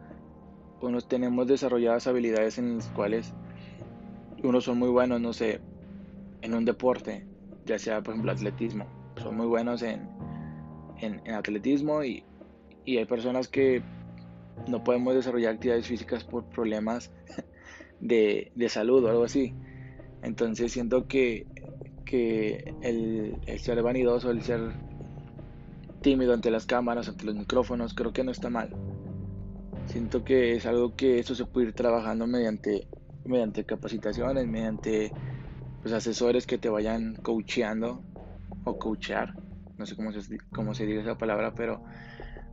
[0.82, 3.32] unos tenemos desarrolladas habilidades en las cuales
[4.42, 5.60] unos son muy buenos, no sé,
[6.42, 7.26] en un deporte,
[7.66, 10.08] ya sea por ejemplo atletismo, son muy buenos en,
[11.00, 12.24] en, atletismo y,
[12.84, 13.82] y hay personas que
[14.68, 17.10] no podemos desarrollar actividades físicas por problemas
[18.00, 19.54] de, de salud o algo así.
[20.22, 21.46] Entonces siento que
[22.10, 24.72] que el, ser vanidoso, el ser
[26.00, 28.70] tímido ante las cámaras, ante los micrófonos, creo que no está mal.
[29.86, 32.88] Siento que es algo que eso se puede ir trabajando mediante,
[33.24, 35.12] mediante capacitaciones, mediante
[35.82, 38.02] pues, asesores que te vayan coacheando
[38.64, 39.36] o coachear,
[39.78, 41.80] no sé cómo se, cómo se dice esa palabra, pero,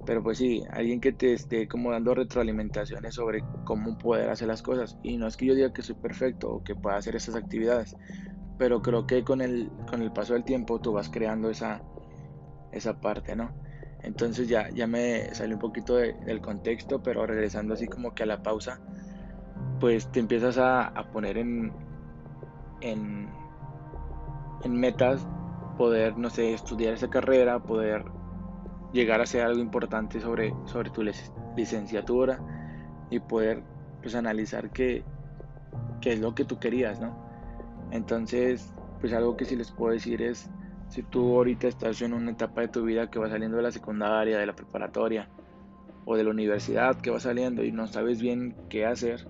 [0.07, 4.61] pero pues sí, alguien que te esté como dando retroalimentaciones sobre cómo poder hacer las
[4.61, 4.97] cosas.
[5.03, 7.93] Y no es que yo diga que soy perfecto o que pueda hacer esas actividades,
[8.57, 11.81] pero creo que con el, con el paso del tiempo tú vas creando esa,
[12.71, 13.51] esa parte, ¿no?
[14.01, 18.27] Entonces ya, ya me salió un poquito del contexto, pero regresando así como que a
[18.27, 18.79] la pausa,
[19.81, 21.73] pues te empiezas a, poner en,
[22.79, 23.29] en,
[24.63, 25.27] en metas,
[25.77, 28.05] poder, no sé, estudiar esa carrera, poder
[28.97, 31.03] llegar a ser algo importante sobre, sobre tu
[31.55, 32.39] licenciatura
[33.11, 33.61] y poder
[34.01, 35.03] pues analizar qué,
[36.01, 37.15] qué es lo que tú querías, ¿no?
[37.91, 40.49] Entonces, pues algo que sí les puedo decir es,
[40.89, 43.71] si tú ahorita estás en una etapa de tu vida que va saliendo de la
[43.71, 45.29] secundaria, de la preparatoria
[46.05, 49.27] o de la universidad que va saliendo y no sabes bien qué hacer,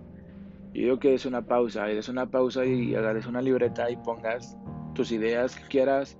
[0.73, 4.57] yo digo que es una pausa, es una pausa y agarres una libreta y pongas
[4.93, 6.17] tus ideas que quieras,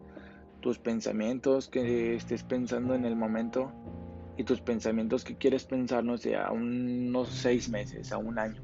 [0.68, 3.72] tus pensamientos que estés pensando en el momento
[4.36, 8.62] y tus pensamientos que quieres pensar, no sé, a unos seis meses, a un año.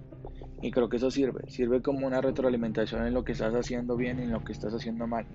[0.62, 4.20] Y creo que eso sirve, sirve como una retroalimentación en lo que estás haciendo bien
[4.20, 5.26] y en lo que estás haciendo mal.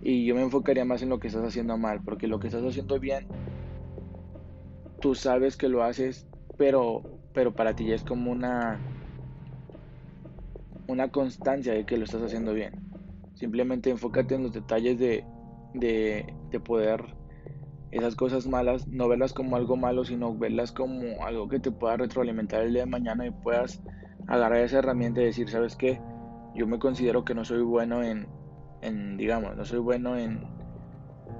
[0.00, 2.62] Y yo me enfocaría más en lo que estás haciendo mal, porque lo que estás
[2.62, 3.26] haciendo bien,
[5.00, 7.02] tú sabes que lo haces, pero,
[7.34, 8.78] pero para ti ya es como una,
[10.86, 12.86] una constancia de que lo estás haciendo bien.
[13.34, 15.24] Simplemente enfócate en los detalles de,
[15.74, 17.18] de, de poder
[17.90, 21.96] esas cosas malas, no verlas como algo malo, sino verlas como algo que te pueda
[21.96, 23.82] retroalimentar el día de mañana y puedas
[24.26, 26.00] agarrar esa herramienta y decir, ¿sabes qué?
[26.54, 28.28] Yo me considero que no soy bueno en,
[28.82, 30.40] en digamos, no soy bueno en,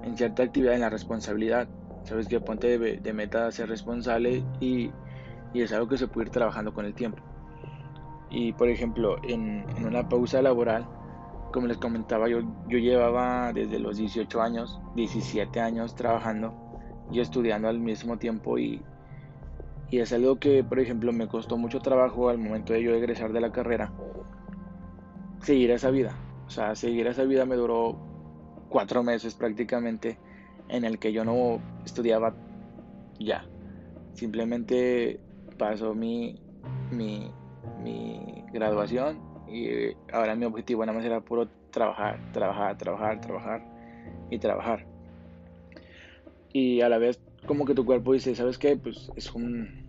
[0.02, 1.68] en cierta actividad, en la responsabilidad.
[2.04, 2.40] ¿Sabes qué?
[2.40, 4.90] Ponte de, meta a ser responsable y,
[5.52, 7.22] y, es algo que se puede ir trabajando con el tiempo.
[8.30, 10.86] Y por ejemplo, en, en una pausa laboral,
[11.52, 16.54] como les comentaba, yo, yo llevaba desde los 18 años, 17 años trabajando
[17.10, 18.82] y estudiando al mismo tiempo y,
[19.90, 23.32] y es algo que, por ejemplo, me costó mucho trabajo al momento de yo egresar
[23.32, 23.92] de la carrera.
[25.42, 26.14] Seguir esa vida.
[26.46, 27.98] O sea, seguir esa vida me duró
[28.68, 30.18] cuatro meses prácticamente
[30.68, 32.34] en el que yo no estudiaba
[33.18, 33.46] ya.
[34.12, 35.20] Simplemente
[35.56, 36.40] pasó mi,
[36.90, 37.30] mi,
[37.82, 39.18] mi graduación
[39.50, 43.62] y ahora mi objetivo nada más era puro trabajar, trabajar, trabajar, trabajar
[44.30, 44.86] y trabajar.
[46.52, 48.76] Y a la vez como que tu cuerpo dice, ¿sabes qué?
[48.76, 49.88] Pues es un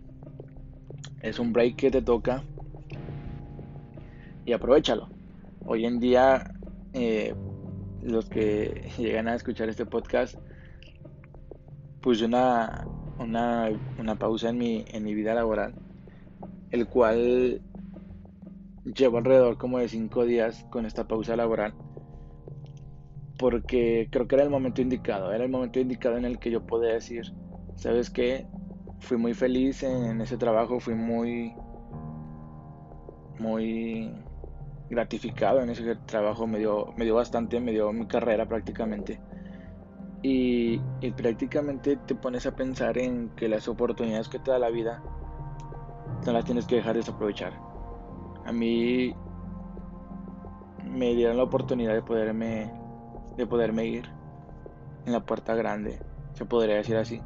[1.22, 2.42] es un break que te toca
[4.44, 5.08] y aprovechalo.
[5.64, 6.52] Hoy en día
[6.92, 7.34] eh,
[8.02, 10.36] los que llegan a escuchar este podcast
[12.00, 12.86] puse una,
[13.18, 15.74] una, una pausa en mi, en mi vida laboral,
[16.70, 17.60] el cual
[18.84, 21.74] llevo alrededor como de cinco días con esta pausa laboral
[23.40, 26.66] porque creo que era el momento indicado, era el momento indicado en el que yo
[26.66, 27.32] podía decir,
[27.74, 28.46] sabes qué,
[28.98, 31.54] fui muy feliz en ese trabajo, fui muy,
[33.38, 34.12] muy
[34.90, 39.18] gratificado en ese trabajo, me dio, me dio bastante, me dio mi carrera prácticamente.
[40.22, 44.68] Y, y, prácticamente te pones a pensar en que las oportunidades que te da la
[44.68, 45.02] vida
[46.26, 47.69] no las tienes que dejar desaprovechar.
[48.44, 49.14] A mí
[50.84, 52.72] me dieron la oportunidad de poderme
[53.36, 54.08] de poderme ir
[55.06, 55.98] en la puerta grande,
[56.34, 57.20] se podría decir así.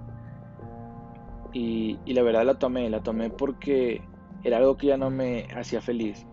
[1.53, 4.03] Y, la verdad la tomé, la tomé porque
[4.43, 6.27] era algo que ya no me hacía feliz.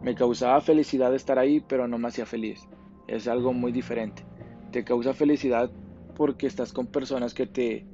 [0.00, 2.68] Me causaba felicidad estar ahí, pero no me hacía feliz.
[3.06, 4.24] Es algo muy diferente.
[4.70, 5.70] Te causa felicidad
[6.14, 7.86] porque estás con personas que te,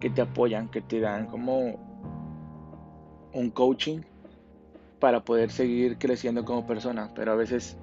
[0.00, 1.86] que te apoyan, que te dan como
[3.34, 4.00] un coaching
[5.00, 7.12] para poder seguir creciendo como persona.
[7.14, 7.76] Pero a veces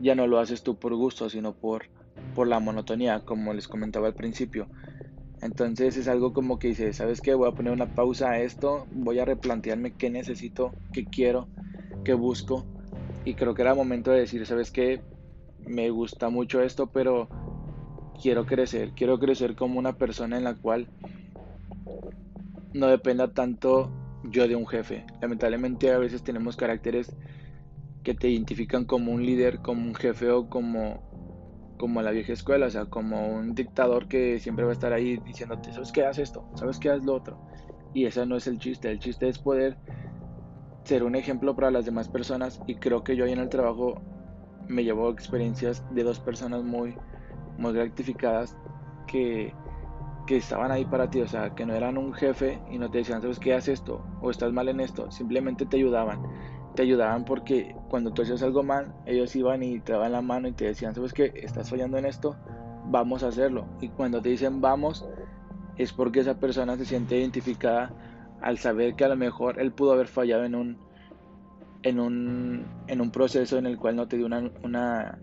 [0.00, 1.86] ya no lo haces tú por gusto, sino por,
[2.34, 4.68] por la monotonía, como les comentaba al principio.
[5.40, 7.34] Entonces es algo como que dice, ¿sabes qué?
[7.34, 11.48] Voy a poner una pausa a esto, voy a replantearme qué necesito, qué quiero,
[12.04, 12.64] qué busco.
[13.24, 15.02] Y creo que era momento de decir, ¿sabes qué?
[15.58, 17.28] Me gusta mucho esto, pero
[18.20, 20.86] quiero crecer, quiero crecer como una persona en la cual
[22.72, 23.90] no dependa tanto
[24.24, 25.04] yo de un jefe.
[25.20, 27.14] Lamentablemente a veces tenemos caracteres
[28.02, 31.00] que te identifican como un líder, como un jefe o como,
[31.78, 35.18] como la vieja escuela, o sea, como un dictador que siempre va a estar ahí
[35.18, 36.44] diciéndote, ¿sabes qué haces esto?
[36.56, 37.38] ¿Sabes qué haces lo otro?
[37.94, 39.76] Y ese no es el chiste, el chiste es poder
[40.84, 44.00] ser un ejemplo para las demás personas y creo que yo ahí en el trabajo
[44.68, 46.96] me llevo experiencias de dos personas muy,
[47.58, 48.56] muy gratificadas
[49.06, 49.54] que,
[50.32, 52.98] que estaban ahí para ti, o sea, que no eran un jefe y no te
[52.98, 54.02] decían, ¿sabes qué haces esto?
[54.22, 56.22] O estás mal en esto, simplemente te ayudaban
[56.74, 60.48] te ayudaban porque cuando tú hacías algo mal, ellos iban y te daban la mano
[60.48, 61.30] y te decían, ¿sabes qué?
[61.36, 62.34] Estás fallando en esto,
[62.86, 63.66] vamos a hacerlo.
[63.82, 65.06] Y cuando te dicen vamos,
[65.76, 67.92] es porque esa persona se siente identificada
[68.40, 70.78] al saber que a lo mejor él pudo haber fallado en un,
[71.82, 75.18] en un, en un proceso en el cual no te dio una, una,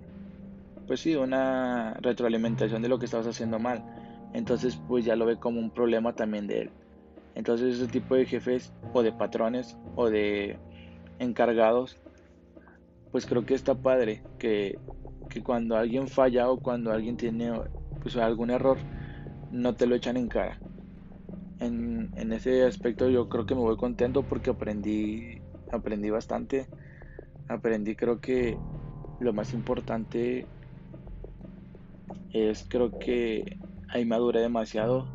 [0.86, 3.99] pues sí, una retroalimentación de lo que estabas haciendo mal.
[4.34, 6.72] Entonces, pues ya lo ve como un problema también de él.
[7.36, 10.58] Entonces, ese tipo de jefes o de patrones o de
[11.20, 11.98] encargados,
[13.12, 14.78] pues creo que está padre que,
[15.44, 17.52] cuando alguien falla o cuando alguien tiene
[18.02, 18.78] pues, algún error,
[19.52, 20.60] no te lo echan en cara.
[21.60, 26.68] En, en, ese aspecto yo creo que me voy contento porque aprendí, aprendí bastante.
[27.48, 28.58] Aprendí creo que
[29.20, 30.46] lo más importante
[32.34, 33.58] es creo que
[33.92, 35.08] ahí maduré demasiado.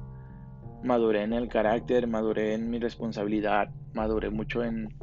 [0.83, 4.95] Maduré en el carácter, maduré en mi responsabilidad, maduré mucho en,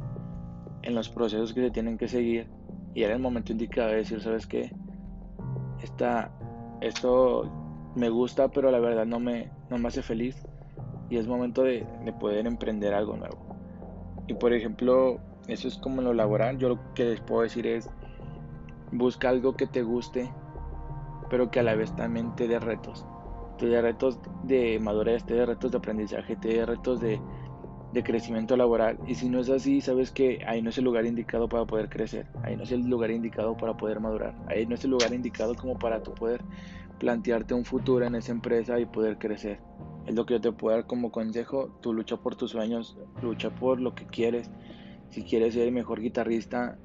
[0.82, 2.48] en los procesos que se tienen que seguir
[2.94, 4.70] y era el momento indicado de decir, ¿sabes qué?
[5.82, 6.30] Esta,
[6.80, 7.50] esto
[7.96, 10.46] me gusta, pero la verdad no me, no me hace feliz
[11.10, 13.56] y es momento de, de poder emprender algo nuevo.
[14.28, 15.18] Y por ejemplo,
[15.48, 17.90] eso es como en lo laboral, yo lo que les puedo decir es,
[18.92, 20.30] busca algo que te guste,
[21.28, 23.06] pero que a la vez también te dé retos.
[23.62, 27.20] Te dé retos de madurez, te dé retos de aprendizaje, te dé retos de,
[27.92, 28.98] de crecimiento laboral.
[29.06, 31.88] Y si no es así, sabes que ahí no es el lugar indicado para poder
[31.88, 35.14] crecer, ahí no es el lugar indicado para poder madurar, ahí no es el lugar
[35.14, 36.42] indicado como para tu poder
[36.98, 39.60] plantearte un futuro en esa empresa y poder crecer.
[40.08, 43.50] Es lo que yo te puedo dar como consejo, tú lucha por tus sueños, lucha
[43.50, 44.50] por lo que quieres.
[45.10, 46.78] Si quieres ser el mejor guitarrista,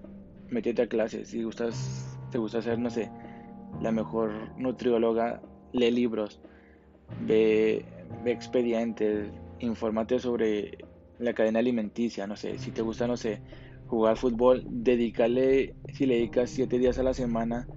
[0.51, 1.29] métete a clases.
[1.29, 3.09] Si gustas, te gusta ser, no sé,
[3.81, 5.41] la mejor nutrióloga,
[5.73, 6.39] lee libros,
[7.25, 7.85] ve,
[8.23, 9.29] ve expedientes,
[9.59, 10.77] infórmate sobre
[11.19, 13.41] la cadena alimenticia, no sé, si te gusta, no sé,
[13.87, 17.67] jugar fútbol, dedícale, si le dedicas 7 días a la semana,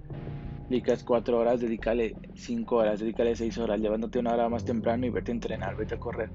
[0.69, 5.09] dedicas 4 horas, dedícale 5 horas, dedícale 6 horas, llevándote una hora más temprano y
[5.09, 6.29] vete a entrenar, vete a correr.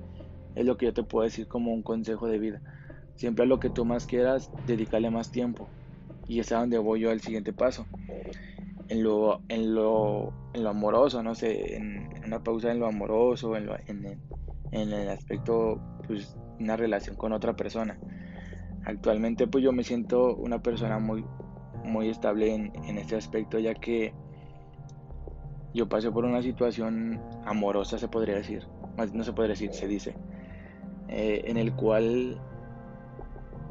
[0.55, 2.61] Es lo que yo te puedo decir como un consejo de vida.
[3.15, 5.69] Siempre a lo que tú más quieras, dedícale más tiempo.
[6.29, 7.87] Y es a donde voy yo al siguiente paso.
[8.89, 13.57] En lo, en lo, en lo amoroso, no sé, en, una pausa en lo amoroso,
[13.57, 14.21] en, en,
[14.73, 17.99] en el aspecto pues una relación con otra persona.
[18.85, 21.25] Actualmente pues yo me siento una persona muy,
[21.85, 24.15] muy estable en, en este aspecto, ya que
[25.75, 28.67] yo pasé por una situación amorosa, se podría decir,
[29.13, 30.15] no se podría decir, se dice,
[31.09, 32.41] eh, en el cual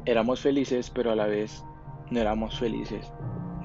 [0.04, 1.64] éramos felices, pero a la vez
[2.10, 3.12] no éramos felices.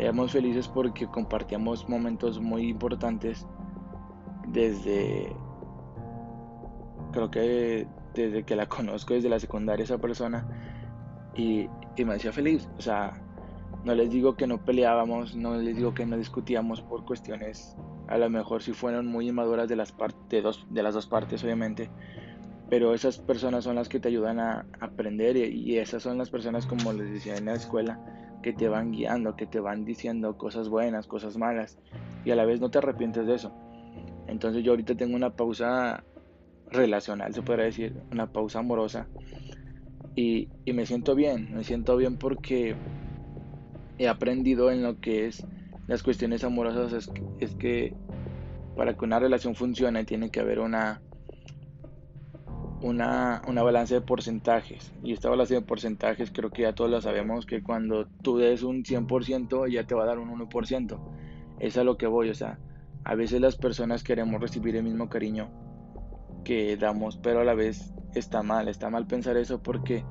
[0.01, 3.45] Éramos felices porque compartíamos momentos muy importantes
[4.47, 5.31] desde,
[7.11, 10.47] creo que desde que la conozco, desde la secundaria esa persona,
[11.35, 12.67] y, y me hacía feliz.
[12.79, 13.21] O sea,
[13.83, 17.75] no les digo que no peleábamos, no les digo que no discutíamos por cuestiones,
[18.07, 19.93] a lo mejor si fueron muy inmaduras de las,
[20.29, 21.89] de, dos, de las dos partes, obviamente,
[22.69, 26.65] pero esas personas son las que te ayudan a aprender y, esas son las personas,
[26.65, 27.99] como les decía en la escuela,
[28.41, 31.77] que te van guiando, que te van diciendo cosas buenas, cosas malas,
[32.25, 33.51] y a la vez no te arrepientes de eso.
[34.27, 36.03] Entonces yo ahorita tengo una pausa
[36.69, 39.07] relacional, se podría decir, una pausa amorosa,
[40.15, 42.75] y, y me siento bien, me siento bien porque
[43.97, 45.45] he aprendido en lo que es
[45.87, 47.93] las cuestiones amorosas es que,
[48.77, 51.01] para que una relación funcione tiene que haber una,
[52.81, 54.91] una, una balanza de porcentajes.
[55.03, 58.63] Y esta balanza de porcentajes creo que ya todos lo sabemos que cuando tú des
[58.63, 60.99] un 100% ya te va a dar un 1%.
[61.59, 62.59] Es a lo que voy, o sea,
[63.03, 65.49] a veces las personas queremos recibir el mismo cariño
[66.43, 70.03] que damos, pero a la vez está mal, está mal pensar eso porque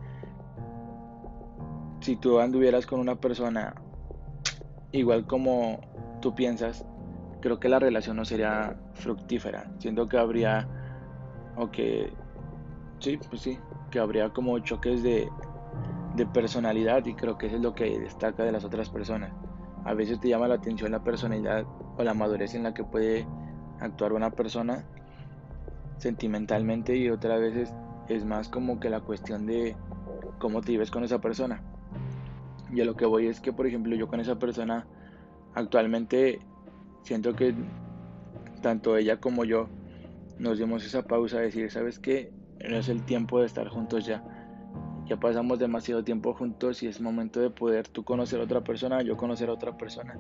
[2.01, 3.75] si tú anduvieras con una persona
[4.93, 5.81] igual como
[6.21, 6.85] tú piensas,
[7.41, 9.71] creo que la relación no sería fructífera.
[9.79, 10.69] Siento que habría,
[11.57, 12.13] o que,
[13.01, 13.59] sí, pues sí,
[13.91, 15.29] que habría como choques de,
[16.15, 19.33] de personalidad y creo que eso es lo que destaca de las otras personas.
[19.85, 21.65] A veces te llama la atención la personalidad
[21.97, 23.27] o la madurez en la que puede
[23.81, 24.85] actuar una persona
[25.99, 27.75] sentimentalmente y otras veces
[28.09, 29.77] es más como que la cuestión de
[30.39, 31.63] cómo te vives con esa persona.
[32.73, 34.87] Y a lo que voy es que, por ejemplo, yo con esa persona
[35.55, 36.41] actualmente
[37.03, 37.55] siento que
[38.63, 39.69] tanto ella como yo
[40.39, 42.33] nos dimos esa pausa de decir, ¿sabes qué?
[42.69, 44.23] No es el tiempo de estar juntos ya.
[45.07, 49.03] Ya pasamos demasiado tiempo juntos y es momento de poder tú conocer a otra persona,
[49.03, 50.19] yo conocer a otra persona.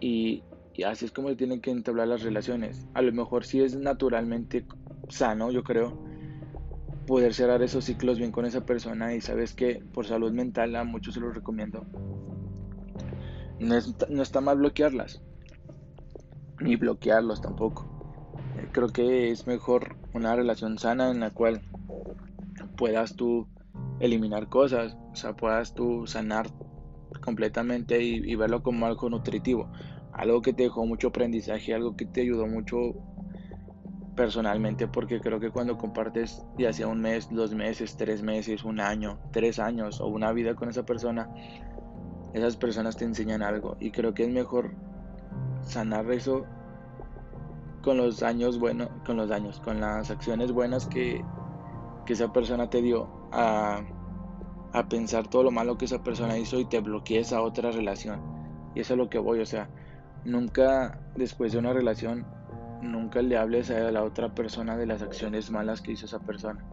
[0.00, 0.42] Y,
[0.86, 2.88] así es como se tienen que entablar las relaciones.
[2.94, 4.66] A lo mejor sí es naturalmente
[5.08, 6.02] sano, yo creo,
[7.06, 10.84] poder cerrar esos ciclos bien con esa persona y sabes que por salud mental a
[10.84, 11.86] muchos se los recomiendo.
[13.60, 13.76] No,
[14.08, 15.22] no está mal bloquearlas,
[16.60, 17.97] ni bloquearlos tampoco.
[18.72, 21.62] Creo que es mejor una relación sana en la cual
[22.76, 23.48] puedas tú
[24.00, 26.46] eliminar cosas, o sea, puedas tú sanar
[27.20, 29.70] completamente y, y verlo como algo nutritivo,
[30.12, 32.94] algo que te dejó mucho aprendizaje, algo que te ayudó mucho
[34.18, 38.80] personalmente porque creo que cuando compartes ya sea un mes, dos meses, tres meses, un
[38.80, 41.30] año, tres años o una vida con esa persona,
[42.34, 44.74] esas personas te enseñan algo y creo que es mejor
[45.62, 46.46] sanar eso
[47.82, 51.24] con los años buenos, con los años, con las acciones buenas que,
[52.06, 53.82] que esa persona te dio a,
[54.72, 58.20] a pensar todo lo malo que esa persona hizo y te bloquees a otra relación.
[58.74, 59.68] Y eso es lo que voy, o sea,
[60.24, 62.26] nunca después de una relación
[62.82, 66.64] nunca le hables a la otra persona de las acciones malas que hizo esa persona,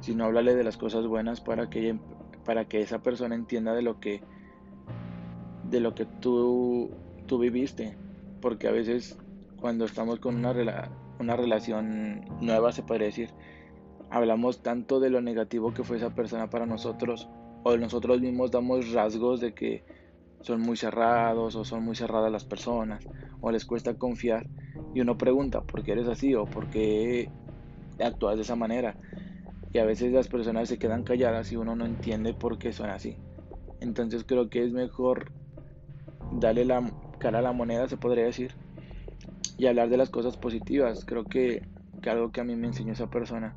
[0.00, 1.98] sino háblale de las cosas buenas para que,
[2.44, 4.22] para que esa persona entienda de lo que,
[5.64, 6.90] de lo que tú,
[7.26, 7.96] tú viviste,
[8.40, 9.18] porque a veces
[9.66, 13.30] cuando estamos con una, una relación nueva, se podría decir,
[14.10, 17.28] hablamos tanto de lo negativo que fue esa persona para nosotros,
[17.64, 19.82] o nosotros mismos damos rasgos de que
[20.40, 23.08] son muy cerrados o son muy cerradas las personas,
[23.40, 24.46] o les cuesta confiar
[24.94, 27.28] y uno pregunta, ¿por qué eres así o por qué
[27.98, 28.96] actúas de esa manera?
[29.72, 32.88] Y a veces las personas se quedan calladas y uno no entiende por qué son
[32.88, 33.16] así.
[33.80, 35.32] Entonces creo que es mejor
[36.30, 36.88] darle la
[37.18, 38.54] cara a la moneda, se podría decir,
[39.56, 41.04] y hablar de las cosas positivas.
[41.04, 41.62] Creo que,
[42.02, 43.56] que algo que a mí me enseñó esa persona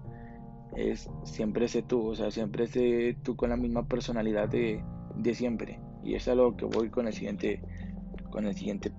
[0.76, 4.84] es siempre sé tú, o sea, siempre sé tú con la misma personalidad de,
[5.16, 5.80] de siempre.
[6.04, 7.62] Y es algo que voy con el siguiente,
[8.30, 8.92] con el siguiente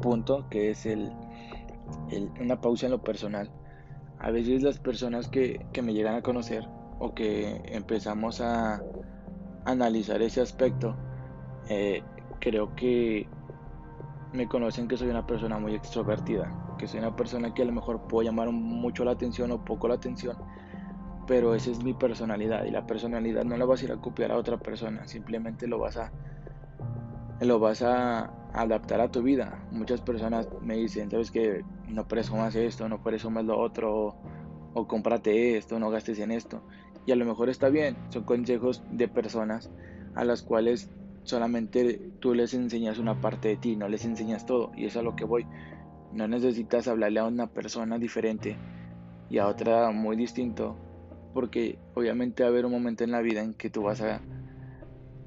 [0.00, 1.12] punto, que es el,
[2.40, 3.50] una pausa en lo personal.
[4.18, 6.66] A veces las personas que, me llegan a conocer
[6.98, 8.82] o que empezamos a
[9.64, 10.96] analizar ese aspecto,
[11.68, 12.02] eh,
[12.40, 13.28] creo que
[14.32, 17.72] me conocen que soy una persona muy extrovertida, que soy una persona que a lo
[17.72, 20.36] mejor puedo llamar mucho la atención o poco la atención,
[21.26, 24.32] pero esa es mi personalidad y la personalidad no la vas a ir a copiar
[24.32, 26.12] a otra persona, simplemente lo vas a
[27.40, 29.64] lo vas a adaptar a tu vida.
[29.70, 34.16] Muchas personas me dicen, sabes que no presumas esto, no presumas lo otro,
[34.74, 36.62] o, cómprate esto, no gastes en esto.
[37.06, 39.70] Y a lo mejor está bien, son consejos de personas
[40.14, 40.90] a las cuales
[41.24, 44.72] solamente tú les enseñas una parte de ti, no les enseñas todo.
[44.76, 45.46] Y es a lo que voy.
[46.12, 48.56] No necesitas hablarle a una persona diferente
[49.28, 50.76] y a otra muy distinto,
[51.32, 54.20] porque obviamente va a haber un momento en la vida en que tú vas a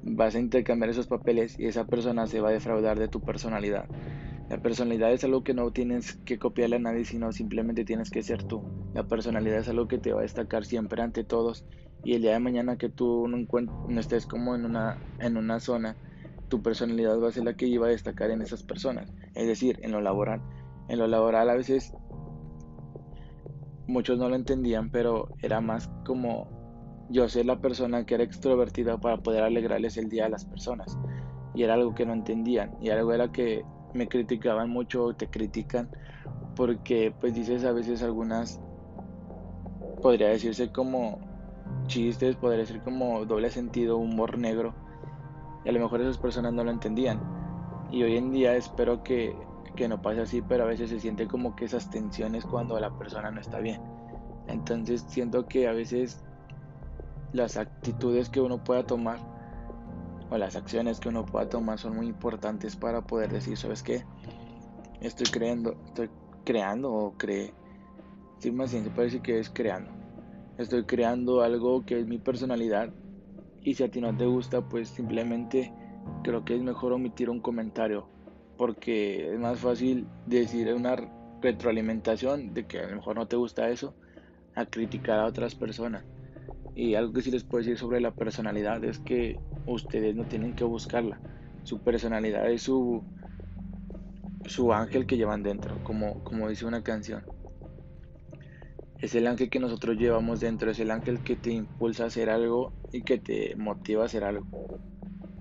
[0.06, 3.86] vas a intercambiar esos papeles y esa persona se va a defraudar de tu personalidad.
[4.50, 8.22] La personalidad es algo que no tienes que copiarle a nadie, sino simplemente tienes que
[8.22, 8.62] ser tú.
[8.92, 11.64] La personalidad es algo que te va a destacar siempre ante todos
[12.04, 15.96] y el día de mañana que tú no, estés como en una, en una zona,
[16.48, 19.12] tu personalidad va a ser la que iba a destacar en esas personas.
[19.34, 20.42] Es decir, en lo laboral.
[20.88, 21.94] En lo laboral a veces
[23.86, 28.98] muchos no lo entendían, pero era más como yo ser la persona que era extrovertida
[28.98, 30.98] para poder alegrarles el día a las personas.
[31.54, 32.76] Y era algo que no entendían.
[32.80, 35.88] Y algo era que me criticaban mucho o te critican
[36.54, 38.60] porque pues dices a veces algunas,
[40.02, 41.33] podría decirse como
[41.86, 44.74] chistes, podría decir como doble sentido, humor negro.
[45.64, 47.20] Y a lo mejor esas personas no lo entendían.
[47.90, 49.36] Y hoy en día espero que,
[49.76, 52.90] que no pase así, pero a veces se siente como que esas tensiones cuando la
[52.90, 53.80] persona no está bien.
[54.48, 56.22] Entonces siento que a veces
[57.32, 59.18] las actitudes que uno pueda tomar
[60.30, 64.04] o las acciones que uno pueda tomar son muy importantes para poder decir, ¿sabes qué?
[65.00, 66.10] Estoy creando, estoy
[66.44, 67.54] creando o cree.
[68.38, 70.03] Sí, más bien se parece que es creando.
[70.58, 72.90] Estoy creando algo que es mi personalidad
[73.62, 75.72] y si a ti no te gusta, pues simplemente
[76.22, 78.08] creo que es mejor omitir un comentario
[78.56, 80.96] porque es más fácil decir una
[81.40, 83.94] retroalimentación de que a lo mejor no te gusta eso
[84.54, 86.04] a criticar a otras personas.
[86.76, 90.54] Y algo que sí les puedo decir sobre la personalidad es que ustedes no tienen
[90.54, 91.20] que buscarla.
[91.64, 93.02] Su personalidad es su,
[94.46, 97.24] su ángel que llevan dentro, como, como dice una canción.
[99.04, 102.30] Es el ángel que nosotros llevamos dentro, es el ángel que te impulsa a hacer
[102.30, 104.46] algo y que te motiva a hacer algo.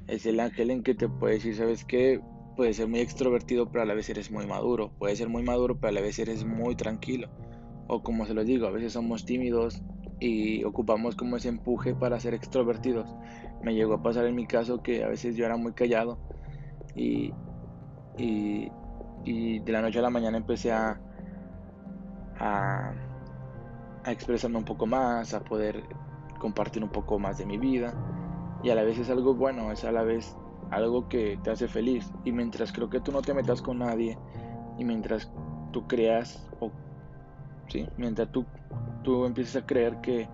[0.06, 2.20] Es el ángel en que te puede decir, ¿sabes qué?
[2.58, 4.92] Puede ser muy extrovertido, pero a la vez eres muy maduro.
[5.00, 7.30] Puede ser muy maduro, pero a la vez eres muy tranquilo.
[7.88, 9.82] O como se lo digo, a veces somos tímidos,
[10.20, 13.16] y ocupamos como ese empuje para ser extrovertidos.
[13.62, 16.20] Me llegó a pasar en mi caso que a veces yo era muy callado
[16.96, 17.32] y,
[18.18, 18.70] y,
[19.60, 21.00] de la noche a la mañana empecé a,
[22.40, 22.94] a,
[24.04, 25.84] a expresarme un poco más, a poder
[26.40, 27.94] compartir un poco más de mi vida
[28.64, 30.36] y a la vez es algo bueno, es a la vez
[30.72, 34.18] algo que te hace feliz y mientras creo que tú no te metas con nadie
[34.78, 35.32] y mientras
[35.72, 36.72] tú creas o
[37.68, 38.46] sí, mientras tú
[39.04, 40.28] tú empiezas a creer que,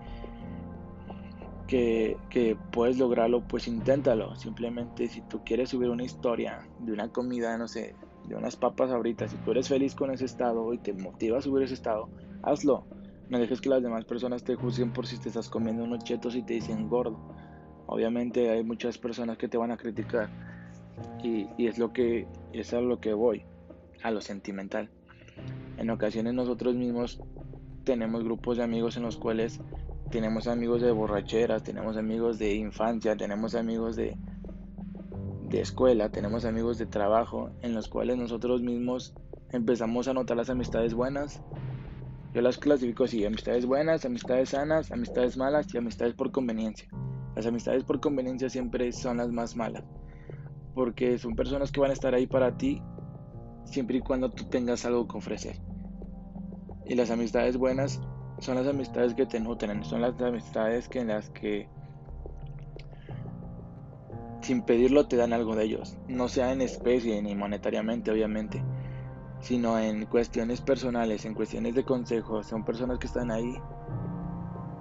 [1.68, 4.36] que, puedes lograrlo, pues inténtalo.
[4.36, 7.96] Simplemente si tú quieres subir una historia de una comida, no sé,
[8.26, 11.42] de unas papas ahorita, si tú eres feliz con ese estado y te motiva a
[11.42, 12.10] subir ese estado,
[12.44, 12.86] hazlo.
[13.30, 16.36] No dejes que las demás personas te juzguen por si te estás comiendo unos chetos
[16.36, 17.20] y te dicen gordo.
[17.86, 20.30] Obviamente hay muchas personas que te van a criticar
[21.24, 23.44] y, y es lo que es a lo que voy,
[24.04, 24.90] a lo sentimental.
[25.78, 27.22] En ocasiones nosotros mismos
[27.84, 29.62] tenemos grupos de amigos en los cuales
[30.12, 34.18] tenemos amigos de borracheras, tenemos amigos de infancia, tenemos amigos de,
[35.50, 39.14] de escuela, tenemos amigos de trabajo, en los cuales nosotros mismos
[39.52, 41.42] empezamos a notar las amistades buenas.
[42.34, 46.88] Yo las clasifico así, amistades buenas, amistades sanas, amistades malas y amistades por conveniencia.
[47.36, 49.84] Las amistades por conveniencia siempre son las más malas,
[50.76, 52.84] porque son personas que van a estar ahí para ti
[53.66, 55.60] siempre y cuando tú tengas algo que ofrecer.
[56.86, 58.00] Y las amistades buenas
[58.40, 61.68] son las amistades que te nutren, son las amistades que en las que
[64.42, 68.64] sin pedirlo te dan algo de ellos, no sea en especie ni monetariamente obviamente,
[69.42, 73.58] sino en cuestiones personales, en cuestiones de consejos, son personas que están ahí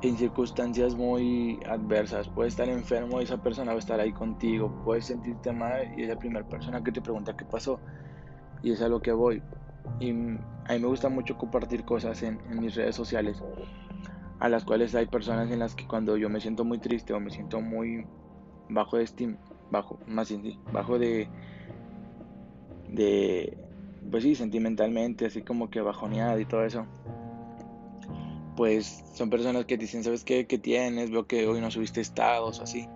[0.02, 4.72] en circunstancias muy adversas, puedes estar enfermo y esa persona va a estar ahí contigo,
[4.84, 7.80] puedes sentirte mal y es la primera persona que te pregunta qué pasó.
[8.62, 9.42] Y es a lo que voy,
[10.00, 10.38] y a mí
[10.80, 13.42] me gusta mucho compartir cosas en, mis redes sociales,
[14.38, 17.20] a las cuales hay personas en las que cuando yo me siento muy triste o
[17.20, 18.06] me siento muy
[18.68, 19.38] bajo de estima,
[19.70, 21.28] bajo, más bien, bajo de,
[22.88, 23.56] de,
[24.10, 26.86] pues sí, sentimentalmente, así como que bajoneada y todo eso,
[28.56, 30.46] pues son personas que dicen, ¿sabes qué?
[30.46, 31.10] ¿Qué tienes?
[31.10, 32.88] Veo que hoy no subiste estados o así.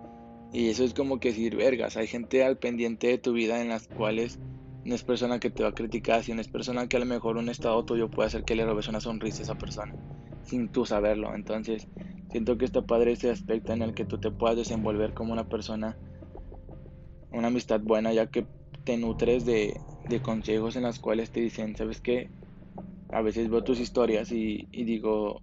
[0.51, 3.69] Y eso es como que decir, vergas, hay gente al pendiente de tu vida en
[3.69, 4.39] las cuales
[4.85, 7.37] no es persona que te va a criticar, sino es persona que a lo mejor
[7.37, 9.95] un estado tuyo puede hacer que le robes una sonrisa a esa persona,
[10.43, 11.33] sin tú saberlo.
[11.33, 11.87] Entonces,
[12.29, 15.47] siento que está padre ese aspecto en el que tú te puedas desenvolver como una
[15.47, 15.97] persona,
[17.31, 18.45] una amistad buena, ya que
[18.83, 19.79] te nutres de,
[20.21, 22.29] consejos en las cuales te dicen, ¿sabes qué?
[23.11, 25.41] A veces veo tus historias y, digo,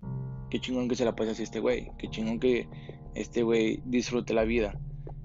[0.50, 2.68] qué chingón que se la pase así este güey, qué chingón que
[3.14, 4.78] este güey disfrute la vida.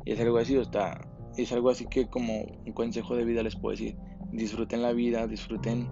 [0.05, 1.07] Y es algo así, está,
[1.37, 3.95] es algo así que como un consejo de vida les puedo decir,
[4.31, 5.89] disfruten la vida, disfruten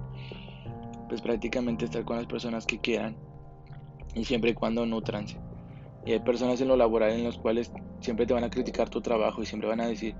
[1.09, 3.17] pues prácticamente estar con las personas que quieran
[4.15, 5.39] y siempre y cuando nutranse.
[6.05, 9.01] Y hay personas en lo laboral en los cuales siempre te van a criticar tu
[9.01, 10.15] trabajo y siempre van a decir,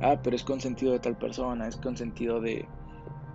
[0.00, 2.66] ah, pero es consentido de tal persona, es consentido de,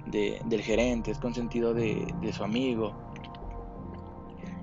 [0.07, 2.93] de del gerente, es consentido de, de su amigo.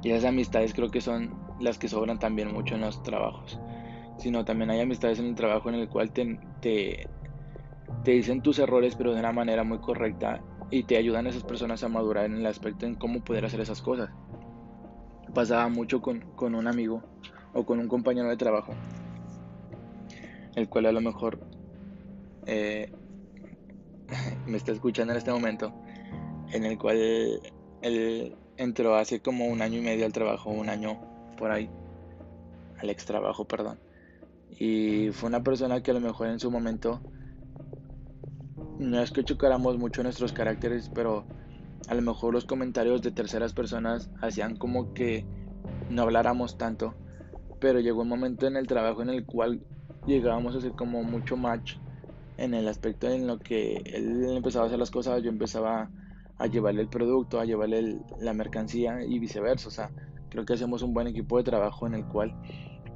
[0.03, 3.59] Y esas amistades creo que son las que sobran también mucho en los trabajos.
[4.19, 7.09] Sino también hay amistades en el trabajo en el cual te, te,
[8.05, 11.85] dicen tus errores pero de una manera muy correcta y te ayudan a esas personas
[11.85, 14.11] a madurar en el aspecto en cómo poder hacer esas cosas.
[15.35, 17.03] Pasaba mucho con, con un amigo
[17.55, 18.73] o con un compañero de trabajo,
[20.57, 21.41] el cual a lo mejor
[22.47, 22.93] eh,
[24.47, 25.73] me está escuchando en este momento,
[26.53, 27.41] en el cual
[27.83, 31.01] él entró hace como un año y medio al trabajo, un año
[31.37, 31.71] por ahí,
[32.79, 33.79] al ex trabajo, perdón.
[34.51, 37.01] Y fue una persona que a lo mejor en su momento
[38.79, 41.25] no es que chocáramos mucho nuestros caracteres, pero
[41.89, 45.25] a lo mejor los comentarios de terceras personas hacían como que
[45.89, 46.95] no habláramos tanto
[47.63, 49.61] pero llegó un momento en el trabajo en el cual
[50.05, 51.77] llegábamos a hacer como mucho match
[52.37, 55.91] en el aspecto en lo que él empezaba a hacer las cosas, yo empezaba
[56.39, 59.69] a llevarle el producto, a llevarle la mercancía y viceversa.
[59.69, 59.91] O sea,
[60.31, 62.35] creo que hacemos un buen equipo de trabajo en el cual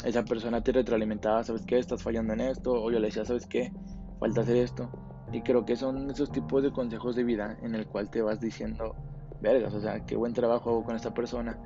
[0.05, 1.79] esa persona te retroalimentaba, ¿sabes qué?
[1.79, 3.73] Estás fallando en esto, o yo le decía, ¿sabes qué?
[4.19, 4.91] Falta hacer esto.
[5.33, 8.41] Y creo que son esos tipos de consejos de vida en el cual te vas
[8.41, 8.95] diciendo,
[9.41, 11.59] vergas, o sea, qué buen trabajo hago con esta persona.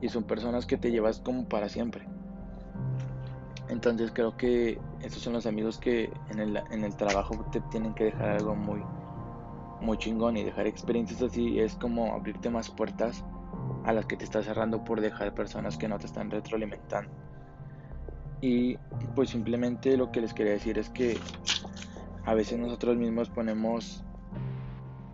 [0.00, 2.06] Y son personas que te llevas como para siempre.
[3.68, 7.94] Entonces creo que estos son los amigos que en el, en el trabajo te tienen
[7.94, 8.82] que dejar algo muy,
[9.80, 13.24] muy chingón y dejar experiencias así es como abrirte más puertas
[13.84, 17.10] a las que te estás cerrando por dejar personas que no te están retroalimentando.
[18.40, 18.76] Y
[19.14, 21.18] pues simplemente lo que les quería decir es que
[22.24, 24.04] a veces nosotros mismos ponemos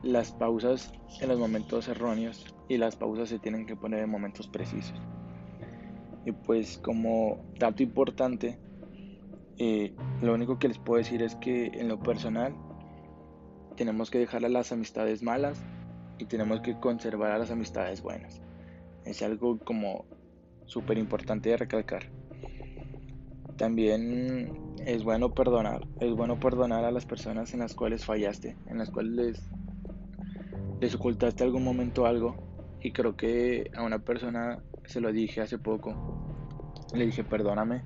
[0.02, 4.48] las pausas en los momentos erróneos y las pausas se tienen que poner en momentos
[4.48, 5.00] precisos.
[6.24, 8.58] Y pues como dato importante,
[9.58, 12.54] eh, lo único que les puedo decir es que en lo personal
[13.76, 15.62] tenemos que dejar a las amistades malas
[16.18, 18.40] y tenemos que conservar a las amistades buenas.
[19.04, 20.04] Es algo como
[20.66, 22.04] súper importante de recalcar.
[23.56, 28.78] También es bueno perdonar, es bueno perdonar a las personas en las cuales fallaste, en
[28.78, 29.48] las cuales les,
[30.80, 32.36] les ocultaste algún momento algo
[32.80, 34.62] y creo que a una persona
[34.92, 35.94] se lo dije hace poco.
[36.94, 37.82] Le dije, perdóname.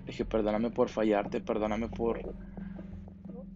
[0.00, 2.20] Le dije, perdóname por fallarte, perdóname por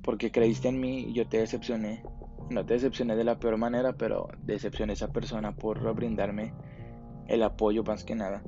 [0.07, 2.03] porque creíste en mí y yo te decepcioné.
[2.49, 6.55] No te decepcioné de la peor manera, pero decepcioné a esa persona por brindarme
[7.27, 8.41] el apoyo más que nada.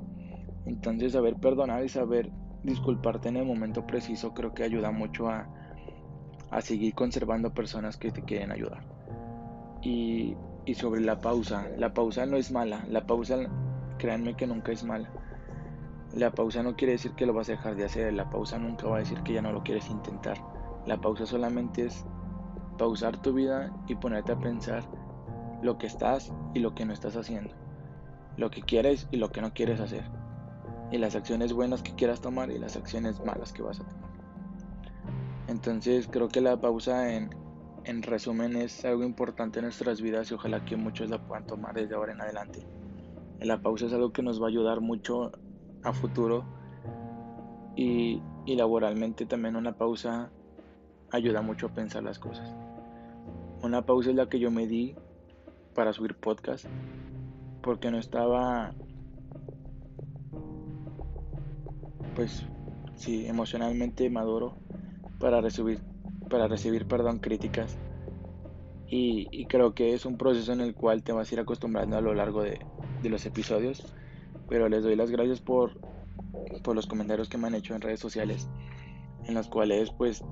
[0.65, 2.31] Entonces, saber perdonar y saber
[2.63, 5.49] disculparte en el momento preciso creo que ayuda mucho a,
[6.49, 8.83] a seguir conservando personas que te quieren ayudar.
[9.81, 13.35] Y, y sobre la pausa, la pausa no es mala, la pausa
[13.99, 15.11] créanme que nunca es mala.
[16.15, 18.87] La pausa no quiere decir que lo vas a dejar de hacer, la pausa nunca
[18.87, 20.37] va a decir que ya no lo quieres intentar.
[20.87, 22.03] La pausa solamente es
[22.79, 24.83] pausar tu vida y ponerte a pensar
[25.61, 27.53] lo que estás y lo que no estás haciendo,
[28.37, 30.03] lo que quieres y lo que no quieres hacer,
[30.89, 34.09] y las acciones buenas que quieras tomar y las acciones malas que vas a tomar.
[35.47, 37.29] Entonces creo que la pausa en,
[37.83, 41.75] en resumen es algo importante en nuestras vidas y ojalá que muchos la puedan tomar
[41.75, 42.65] desde ahora en adelante.
[43.41, 45.31] La pausa es algo que nos va a ayudar mucho
[45.83, 46.43] a futuro
[47.75, 50.31] y, laboralmente también una pausa
[51.11, 52.53] ayuda mucho a pensar las cosas.
[53.61, 54.95] Una pausa es la que yo me di
[55.75, 56.65] para subir podcast
[57.61, 58.73] porque no estaba
[62.15, 62.43] pues
[62.95, 64.55] sí emocionalmente maduro
[65.19, 65.79] para recibir
[66.29, 67.77] para recibir perdón críticas
[68.87, 71.95] y, y, creo que es un proceso en el cual te vas a ir acostumbrando
[71.95, 72.59] a lo largo de,
[73.01, 73.93] de los episodios,
[74.47, 75.79] pero les doy las gracias por,
[76.63, 78.49] por los comentarios que me han hecho en redes sociales,
[79.25, 80.23] en los cuales pues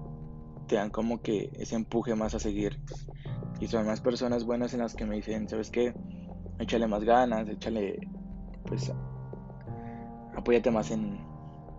[0.67, 2.79] te dan como que ese empuje más a seguir.
[3.59, 5.93] Y son más personas buenas en las que me dicen, ¿sabes qué?
[6.59, 7.99] Échale más ganas, échale,
[8.65, 8.91] pues,
[10.35, 11.19] apóyate más en,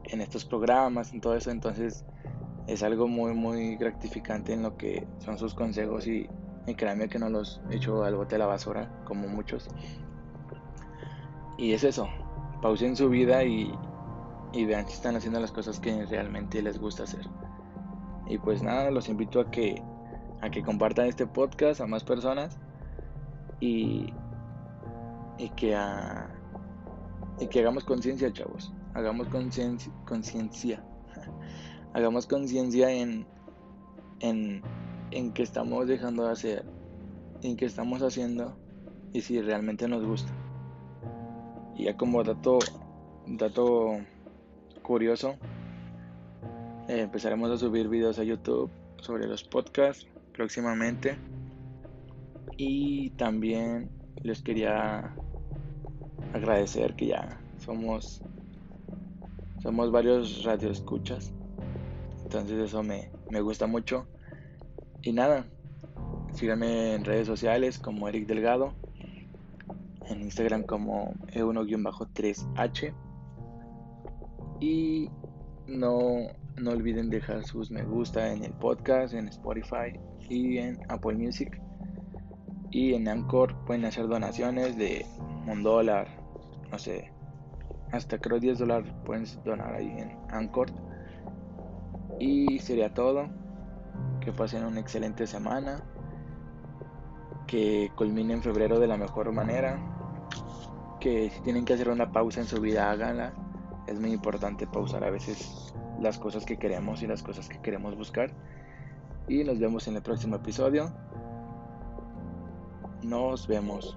[0.04, 1.50] en estos programas, en todo eso.
[1.50, 2.04] Entonces,
[2.66, 6.28] es algo muy, muy gratificante en lo que son sus consejos y,
[6.66, 9.68] y créanme que no los echo al bote de la basura, como muchos.
[11.58, 12.08] Y es eso,
[12.62, 13.74] pausen su vida y,
[14.54, 17.26] vean si están haciendo las cosas que realmente les gusta hacer.
[18.28, 19.82] Y pues nada, los invito a que,
[20.40, 22.56] a que compartan este podcast a más personas
[23.58, 24.12] y,
[25.36, 25.76] y que,
[27.40, 28.72] y que hagamos conciencia, chavos.
[28.94, 30.84] Hagamos conciencia.
[31.92, 33.26] Hagamos conciencia en,
[34.20, 34.62] en,
[35.10, 36.64] en qué estamos dejando de hacer,
[37.42, 38.56] en qué estamos haciendo
[39.12, 40.32] y si realmente nos gusta.
[41.78, 42.58] Y ya como dato,
[43.26, 43.98] dato
[44.82, 45.36] curioso,
[46.88, 51.16] eh, empezaremos a subir videos a YouTube sobre los podcasts próximamente.
[52.56, 53.90] Y también
[54.22, 55.14] les quería
[56.34, 58.20] agradecer que ya somos
[59.62, 61.32] somos varios radioescuchas.
[62.24, 64.06] Entonces eso me, me gusta mucho.
[65.02, 65.46] Y nada,
[66.32, 68.74] síganme en redes sociales como Eric Delgado,
[70.08, 72.94] en Instagram como E1-3H.
[74.60, 75.10] Y
[75.66, 76.08] no,
[76.56, 79.98] no olviden dejar sus me gusta en el podcast, en Spotify
[80.28, 81.60] y en Apple Music.
[82.70, 85.06] Y en Anchor pueden hacer donaciones de
[85.46, 86.08] un dólar,
[86.70, 87.12] no sé,
[87.92, 90.68] hasta creo 10 dólares pueden donar ahí en Anchor.
[92.18, 93.28] Y sería todo.
[94.20, 95.82] Que pasen una excelente semana.
[97.46, 99.97] Que culmine en febrero de la mejor manera.
[101.00, 103.32] Que si tienen que hacer una pausa en su vida, háganla.
[103.86, 107.96] Es muy importante pausar a veces las cosas que queremos y las cosas que queremos
[107.96, 108.30] buscar.
[109.28, 110.92] Y nos vemos en el próximo episodio.
[113.02, 113.96] Nos vemos.